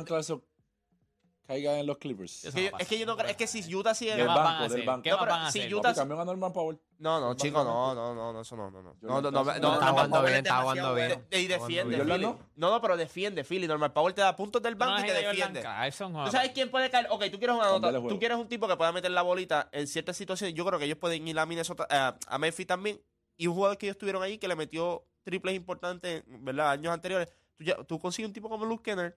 [1.51, 2.45] Jordan Clarkson caiga en los Clippers.
[2.45, 4.49] Eso que es que yo no creo, es que si Utah sigue ¿Qué más banco,
[4.49, 4.85] van a del hacer?
[4.87, 5.03] banco.
[5.03, 5.75] ¿Qué No, más van a si hacer?
[5.75, 6.81] Utah- Papi, cambió a Norman Powell.
[6.99, 8.97] No, no, chico, no, no, no, no, eso no, no, no.
[9.01, 11.25] No, no, no, está jugando bien, es está jugando bien.
[11.31, 12.19] y defiende, Philly.
[12.23, 12.39] no.
[12.57, 13.67] No, no, pero defiende, Philly.
[13.67, 15.63] Normal Powell te da puntos del banco y te es defiende.
[15.63, 17.07] ¿Tú sabes quién puede caer?
[17.11, 17.93] Ok, tú quieres una nota.
[17.93, 20.55] Tú quieres un tipo que pueda meter la bolita en ciertas situaciones.
[20.55, 23.01] Yo creo que ellos pueden ir a Minnesota, a, a Memphis también.
[23.37, 26.71] Y un jugador que ellos tuvieron ahí que le metió triples importantes, ¿verdad?
[26.73, 27.29] Años anteriores.
[27.87, 29.15] Tú, consigues un tipo como Luke Kennard.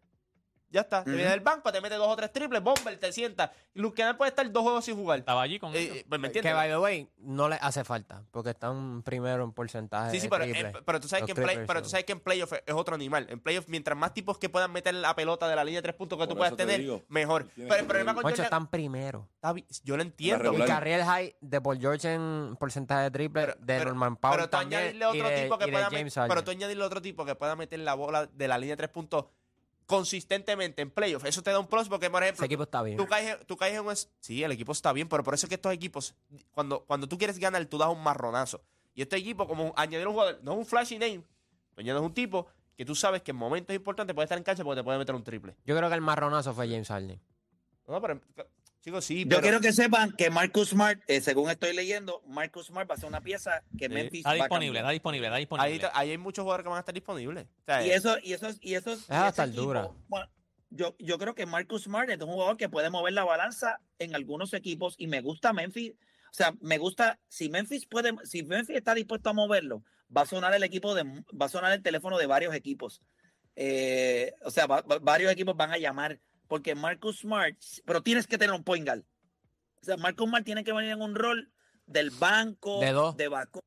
[0.73, 1.03] Ya está.
[1.03, 1.17] Te Ujú.
[1.17, 3.53] viene del banco, te mete dos o tres triples, bomber, te sienta.
[3.75, 5.19] Y Luke Kennard puede estar dos juegos sin jugar.
[5.19, 5.97] Estaba allí con Eh, ellos.
[6.09, 6.53] pues, ¿Me Que, entiendes?
[6.55, 10.29] by the way, no le hace falta, porque están primero en porcentaje Sí, sí, de
[10.29, 12.53] pero, eh, pero tú sabes Los que en play, pero tú sabes que en playoff
[12.53, 13.27] es, es otro animal.
[13.29, 15.95] En playoff, mientras más tipos que puedan meter la pelota de la línea de tres
[15.95, 17.45] puntos que Por tú puedas te tener, digo, mejor.
[17.55, 19.29] Pero que el problema con Jordan- están primero.
[19.83, 20.53] yo lo entiendo.
[20.57, 20.61] Y.
[20.65, 24.49] Carriel High de Paul George en porcentaje de triple, Pero- de pero- Norman Powell pero
[24.49, 26.29] tú añadirle otro tipo que pueda James met- Harden.
[26.29, 28.89] pero tú añadirle otro tipo que pueda meter la bola de la línea de tres
[28.89, 29.25] puntos
[29.85, 31.25] consistentemente en playoff.
[31.25, 32.97] Eso te da un plus porque, por ejemplo, Ese equipo está bien.
[32.97, 33.95] tú caes, tú caes en un...
[34.19, 36.15] Sí, el equipo está bien, pero por eso es que estos equipos,
[36.51, 38.61] cuando, cuando tú quieres ganar, tú das un marronazo.
[38.95, 41.23] Y este equipo, como añadir un jugador, no es un flashy name,
[41.77, 44.79] añades un tipo que tú sabes que en momentos importantes puede estar en cancha porque
[44.79, 45.55] te puede meter un triple.
[45.65, 47.19] Yo creo que el marronazo fue James Harden.
[47.87, 48.19] No, pero,
[48.83, 52.89] chicos, sí, Yo quiero que sepan que Marcus Smart, eh, según estoy leyendo, Marcus Smart
[52.89, 53.93] va a ser una pieza que Sí.
[53.93, 55.89] Memphis Está va disponible, está disponible, está Ahí, disponible.
[55.93, 57.45] ahí hay muchos jugadores que van a estar disponibles.
[57.45, 59.89] O sea, Y eso, y eso, y eso, y va a ese estar equipo, dura.
[60.09, 60.29] bueno,
[60.69, 64.15] yo, yo creo que Marcus Smart es un jugador que puede mover la balanza en
[64.15, 65.93] algunos equipos y me gusta Memphis.
[65.93, 69.83] O sea, me gusta, si Memphis puede, si Memphis está dispuesto a moverlo,
[70.15, 73.01] va a sonar el equipo de, va a sonar el teléfono de varios equipos.
[73.55, 76.19] Eh, o sea, va- va- varios equipos van a llamar
[76.53, 79.01] porque Marcus Smart, pero tienes que tener un point guard.
[79.81, 81.51] O sea, Marcus Smart tiene que venir en un rol
[81.87, 83.17] del banco, De dos.
[83.17, 83.63] de backup,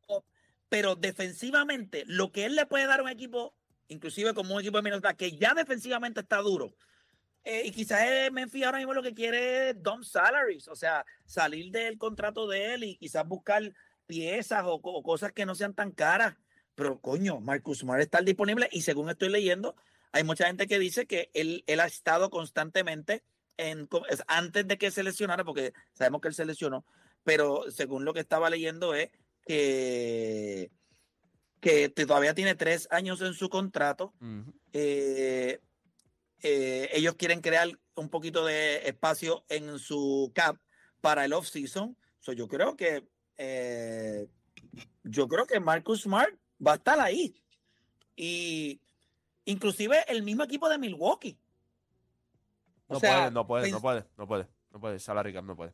[0.69, 3.57] pero defensivamente, lo que él le puede dar a un equipo,
[3.89, 6.77] inclusive como un equipo de Minnesota, que ya defensivamente está duro,
[7.43, 11.73] eh, y quizás Memphis ahora mismo lo que quiere es dump salaries, o sea, salir
[11.73, 13.73] del contrato de él y quizás buscar
[14.07, 16.37] piezas o, o cosas que no sean tan caras.
[16.77, 19.75] Pero coño, Marcus Smart está disponible y según estoy leyendo,
[20.13, 23.23] hay mucha gente que dice que él, él ha estado constantemente
[23.57, 23.89] en,
[24.27, 26.85] antes de que se lesionara, porque sabemos que él se lesionó,
[27.25, 29.11] pero según lo que estaba leyendo es
[29.45, 30.71] que,
[31.61, 34.13] que todavía tiene tres años en su contrato.
[34.73, 35.61] Eh,
[36.43, 40.57] eh, ellos quieren crear un poquito de espacio en su cap
[41.01, 41.97] para el off-season.
[42.21, 44.27] So, yo creo que eh,
[45.05, 47.43] yo creo que Marcus Smart va a estar ahí.
[48.17, 48.81] Y
[49.47, 51.39] inclusive el mismo equipo de Milwaukee.
[52.89, 54.99] O No sea, puede, no puede, no puede, no puede, no puede.
[55.01, 55.73] Salary cap no puede.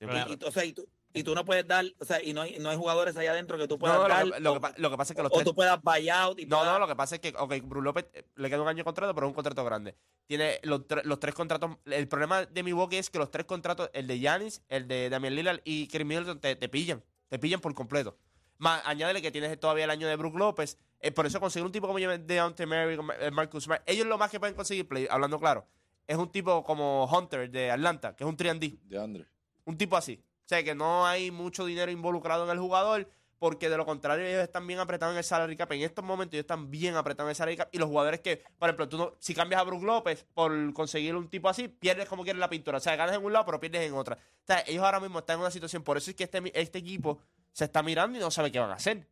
[0.00, 2.42] Y, y- o sea, y tú, y tú no puedes dar, o sea, y no
[2.42, 4.26] hay, no hay jugadores allá adentro que tú puedas No, no, dar.
[4.26, 5.44] lo, que, lo, o, que, pa- lo que pasa es que los o tres...
[5.44, 6.38] tú puedas buyout.
[6.40, 8.62] Y No, puedas- no, lo que pasa es que, ok, Bruce López eh, le queda
[8.62, 9.96] un año de contrato, pero es un contrato grande.
[10.26, 11.76] Tiene los, tre- los tres contratos.
[11.84, 15.34] El problema de Milwaukee es que los tres contratos, el de Giannis, el de Damian
[15.34, 17.02] Lillard y Chris Middleton, te, te pillan.
[17.28, 18.16] Te pillan por completo.
[18.62, 20.78] Más, añádele que tienes todavía el año de Brook López.
[21.00, 24.30] eh, por eso conseguir un tipo como Deontay Murray, eh, Marcus Smart, ellos lo más
[24.30, 25.66] que pueden conseguir, play, hablando claro,
[26.06, 28.78] es un tipo como Hunter de Atlanta, que es un 3D.
[28.84, 29.26] De Andre.
[29.64, 30.22] Un tipo así.
[30.44, 33.08] O sea, que no hay mucho dinero involucrado en el jugador,
[33.40, 35.72] porque de lo contrario ellos están bien apretados en el salary cap.
[35.72, 37.68] En estos momentos ellos están bien apretados en el salary cap.
[37.72, 41.16] Y los jugadores que, por ejemplo, tú no, si cambias a Brook López por conseguir
[41.16, 42.78] un tipo así, pierdes como quieres la pintura.
[42.78, 44.14] O sea, ganas en un lado, pero pierdes en otra.
[44.14, 46.78] O sea, ellos ahora mismo están en una situación, por eso es que este, este
[46.78, 47.18] equipo
[47.52, 49.06] se está mirando y no sabe qué van a hacer.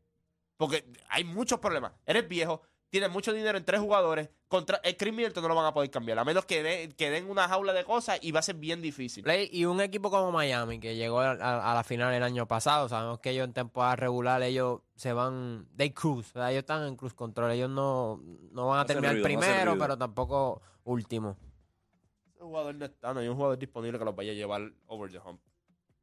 [0.57, 1.93] Porque hay muchos problemas.
[2.05, 4.29] Eres viejo, tienes mucho dinero en tres jugadores.
[4.49, 7.09] Contra, el Chris Middleton no lo van a poder cambiar, a menos que, de- que
[7.09, 9.23] den una jaula de cosas y va a ser bien difícil.
[9.23, 12.49] Play, y un equipo como Miami, que llegó a, a- a la final el año
[12.49, 16.61] pasado, sabemos que ellos en temporada regular, ellos se van, they cruise, o sea, ellos
[16.63, 21.37] están en cruise control, ellos no, no van a terminar ruido, primero, pero tampoco último.
[22.35, 25.13] Ese jugador no está, no hay un jugador disponible que los vaya a llevar over
[25.13, 25.41] the hump.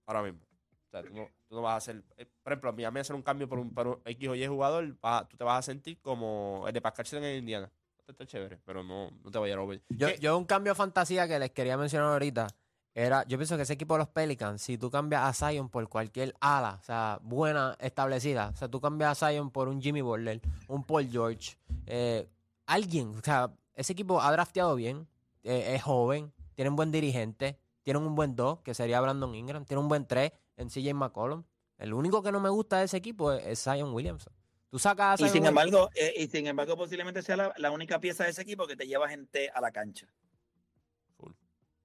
[0.05, 0.39] Ahora mismo.
[0.87, 2.03] O sea, tú no, tú no vas a hacer.
[2.17, 4.29] eh, Por ejemplo, a mí a mí hacer un cambio por un, por un X
[4.29, 4.95] o Y jugador,
[5.29, 7.71] tú te vas a sentir como el de Pascal Siakam en Indiana.
[8.07, 9.83] Está chévere, pero no, no te va a llevar over.
[9.89, 10.17] Yo, ¿Qué?
[10.19, 12.47] yo un cambio de fantasía que les quería mencionar ahorita,
[12.95, 15.87] era, yo pienso que ese equipo de los Pelicans, si tú cambias a Zion por
[15.89, 19.99] cualquier ala, o sea, buena, establecida, o sea, tú cambias a Zion por un Jimmy
[20.01, 22.29] Butler, un Paul George, eh,
[22.65, 25.05] alguien, o sea, ese equipo ha drafteado bien,
[25.43, 29.83] eh, es joven, tienen buen dirigente, tienen un buen 2, que sería Brandon Ingram, tienen
[29.83, 31.43] un buen 3 en CJ McCollum.
[31.77, 34.33] El único que no me gusta de ese equipo es, es Zion Williamson.
[34.69, 37.99] Tú sacas a Y sin embargo, eh, y sin embargo, posiblemente sea la, la única
[38.01, 40.07] pieza de ese equipo que te lleva gente a la cancha.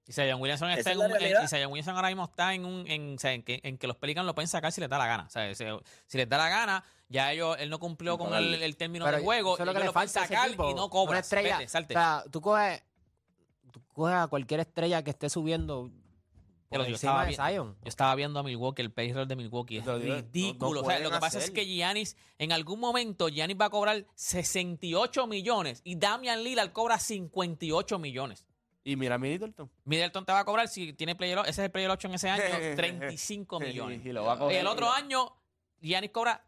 [0.05, 2.65] Y Zion Williamson, está es en un, en- y Zion Williamson ahora mismo está en
[2.65, 4.89] un en, o sea, en que, en que los Pelicans lo pueden sacar si les
[4.89, 5.23] da la gana.
[5.27, 5.63] O sea, si,
[6.07, 9.15] si les da la gana, ya ellos él no cumplió con el, el término Pero
[9.17, 10.81] del juego, eso es lo y que le lo pueden falta sacar equipo, y no
[10.83, 11.19] una cobras.
[11.21, 11.57] estrella.
[11.57, 11.93] Vete, salte.
[11.93, 12.83] O sea, tú coges,
[13.71, 15.89] tú coges a cualquier estrella que esté subiendo
[16.73, 17.75] Yo, estaba de vi- Zion.
[17.81, 20.81] yo estaba viendo a Milwaukee, el payroll de Milwaukee es no- ridículo.
[20.81, 23.69] no o sea, lo que pasa es que Giannis, en algún momento, Giannis va a
[23.69, 28.45] cobrar 68 millones y Damian Lillard cobra 58 millones.
[28.85, 29.69] Y mira, Middleton.
[29.85, 32.43] Middleton te va a cobrar, si tiene player, ese es el player option ese año,
[32.75, 34.05] 35 millones.
[34.05, 34.57] Y lo va a Y coger.
[34.57, 35.31] el otro año,
[35.81, 36.45] Giannis cobra.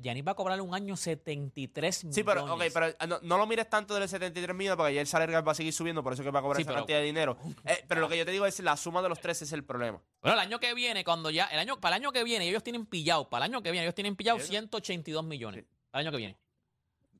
[0.00, 2.14] Giannis va a cobrar un año 73 millones.
[2.14, 5.00] Sí, pero, ok, pero eh, no, no lo mires tanto del 73 millones porque ayer
[5.02, 6.80] el salario va a seguir subiendo, por eso que va a cobrar Sí, esa pero-
[6.80, 7.36] cantidad de dinero.
[7.64, 9.62] Eh, pero lo que yo te digo es la suma de los tres es el
[9.64, 10.00] problema.
[10.22, 11.44] Bueno, el año que viene, cuando ya.
[11.46, 13.28] el año Para el año que viene, ellos tienen pillado.
[13.28, 15.64] Para el año que viene, ellos tienen pillado 182 millones.
[15.90, 16.36] Para el año que viene.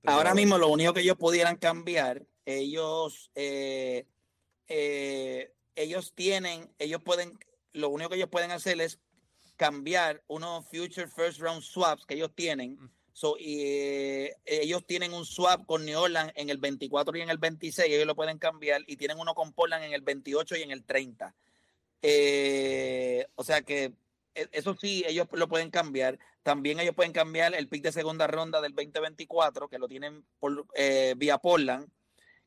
[0.04, 4.06] Ahora mismo lo único que ellos pudieran cambiar, ellos, eh,
[4.68, 7.38] eh, ellos tienen, ellos pueden,
[7.72, 8.98] lo único que ellos pueden hacer es
[9.62, 12.76] cambiar unos future first round swaps que ellos tienen.
[13.12, 17.30] So, y, eh, ellos tienen un swap con New Orleans en el 24 y en
[17.30, 20.62] el 26, ellos lo pueden cambiar y tienen uno con Portland en el 28 y
[20.62, 21.32] en el 30.
[22.02, 23.92] Eh, o sea que
[24.34, 26.18] e- eso sí, ellos lo pueden cambiar.
[26.42, 30.66] También ellos pueden cambiar el pick de segunda ronda del 2024, que lo tienen por,
[30.74, 31.88] eh, vía Portland,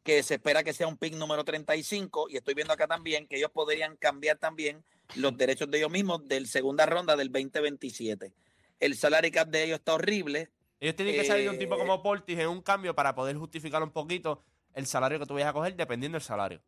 [0.03, 2.27] que se espera que sea un pick número 35.
[2.29, 4.83] Y estoy viendo acá también que ellos podrían cambiar también
[5.15, 8.33] los derechos de ellos mismos del segunda ronda del 2027.
[8.79, 10.51] El salary cap de ellos está horrible.
[10.79, 13.37] Ellos tienen que salir de un tipo Eh, como Portis en un cambio para poder
[13.37, 14.43] justificar un poquito
[14.73, 16.61] el salario que tú vayas a coger dependiendo del salario.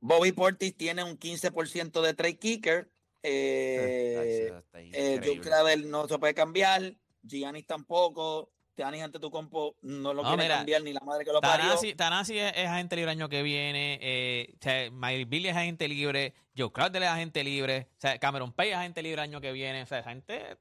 [0.00, 2.90] Bobby Portis tiene un 15% de trade kicker.
[3.22, 5.40] Eh, está eh, Joe.
[5.40, 6.96] Crowder no se puede cambiar.
[7.22, 8.50] Giannis tampoco.
[8.76, 11.40] Giannis ante tu compo no lo No, quiere mira, cambiar ni la madre que lo
[11.40, 11.66] parió.
[11.66, 13.98] Tanasi, Tanasi es, es agente libre el año que viene.
[14.00, 16.32] Eh, o sea, Miles Billy es agente libre.
[16.56, 17.88] Joe Crowder es agente libre.
[17.98, 19.82] O sea, Cameron Pay es agente libre el año que viene.
[19.82, 20.56] O sea, esa gente.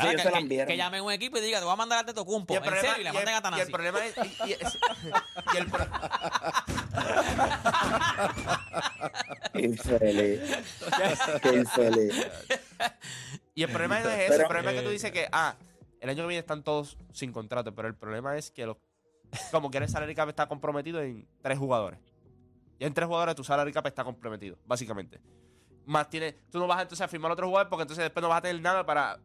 [0.00, 0.68] Ellos que, se la que- enviaron.
[0.68, 2.54] que llame un equipo y diga, te voy a mandar a Teto Cumpo.
[2.54, 3.72] Y En el problema- serio, y le el- manden a y el Tanasi.
[3.72, 4.16] problema es.
[4.16, 4.78] y- y es-
[5.54, 5.86] y el pro-
[9.54, 10.40] infeliz.
[11.42, 12.26] Qué infeliz.
[13.54, 14.28] Y el problema no es eso.
[14.30, 15.54] Pero- el problema es que tú dices que, ah,
[16.00, 18.76] el año que viene están todos sin contrato, pero el problema es que los,
[19.50, 21.98] como que el salary cap está comprometido en tres jugadores.
[22.78, 25.20] Y en tres jugadores tu salary cap está comprometido, básicamente.
[25.84, 28.38] Más tiene, tú no vas entonces a firmar otro jugador porque entonces después no vas
[28.38, 29.18] a tener nada para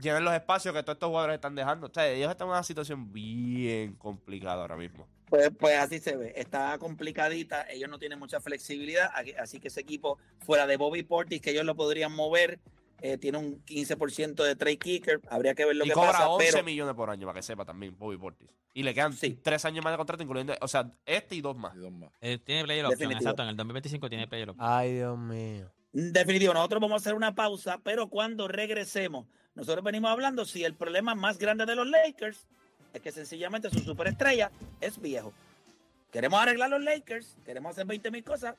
[0.00, 1.86] llenar los espacios que todos estos jugadores están dejando.
[1.86, 5.06] O sea, ellos están en una situación bien complicada ahora mismo.
[5.28, 6.32] Pues, pues así se ve.
[6.36, 7.66] Está complicadita.
[7.68, 9.10] Ellos no tienen mucha flexibilidad.
[9.38, 12.60] Así que ese equipo, fuera de Bobby Portis, que ellos lo podrían mover,
[13.00, 15.20] eh, tiene un 15% de trade kicker.
[15.28, 16.28] Habría que ver lo y que cobra pasa.
[16.30, 18.48] 11 Pero millones por año, para que sepa también, Bobby Portis.
[18.74, 19.38] Y le quedan Sí.
[19.42, 21.74] tres años más de contrato, incluyendo, o sea, este y dos más.
[21.74, 22.10] Y dos más.
[22.20, 23.20] Eh, tiene player option, Definitivo.
[23.30, 23.42] exacto.
[23.42, 24.68] En el 2025 tiene player option.
[24.68, 25.70] Ay, Dios mío.
[25.92, 30.74] Definitivo, nosotros vamos a hacer una pausa, pero cuando regresemos, nosotros venimos hablando si el
[30.74, 32.46] problema más grande de los Lakers
[32.92, 35.32] es que sencillamente su superestrella es viejo.
[36.12, 38.56] Queremos arreglar los Lakers, queremos hacer 20 mil cosas,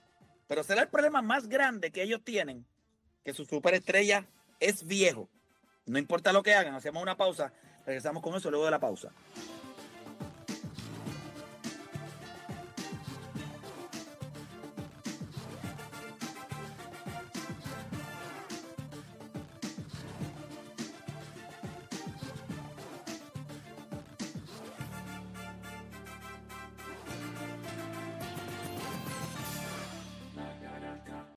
[0.47, 2.65] pero será el problema más grande que ellos tienen,
[3.27, 4.25] que su superestrella
[4.61, 5.27] es viejo.
[5.85, 7.51] No importa lo que hagan, hacemos una pausa,
[7.85, 9.11] regresamos con eso luego de la pausa.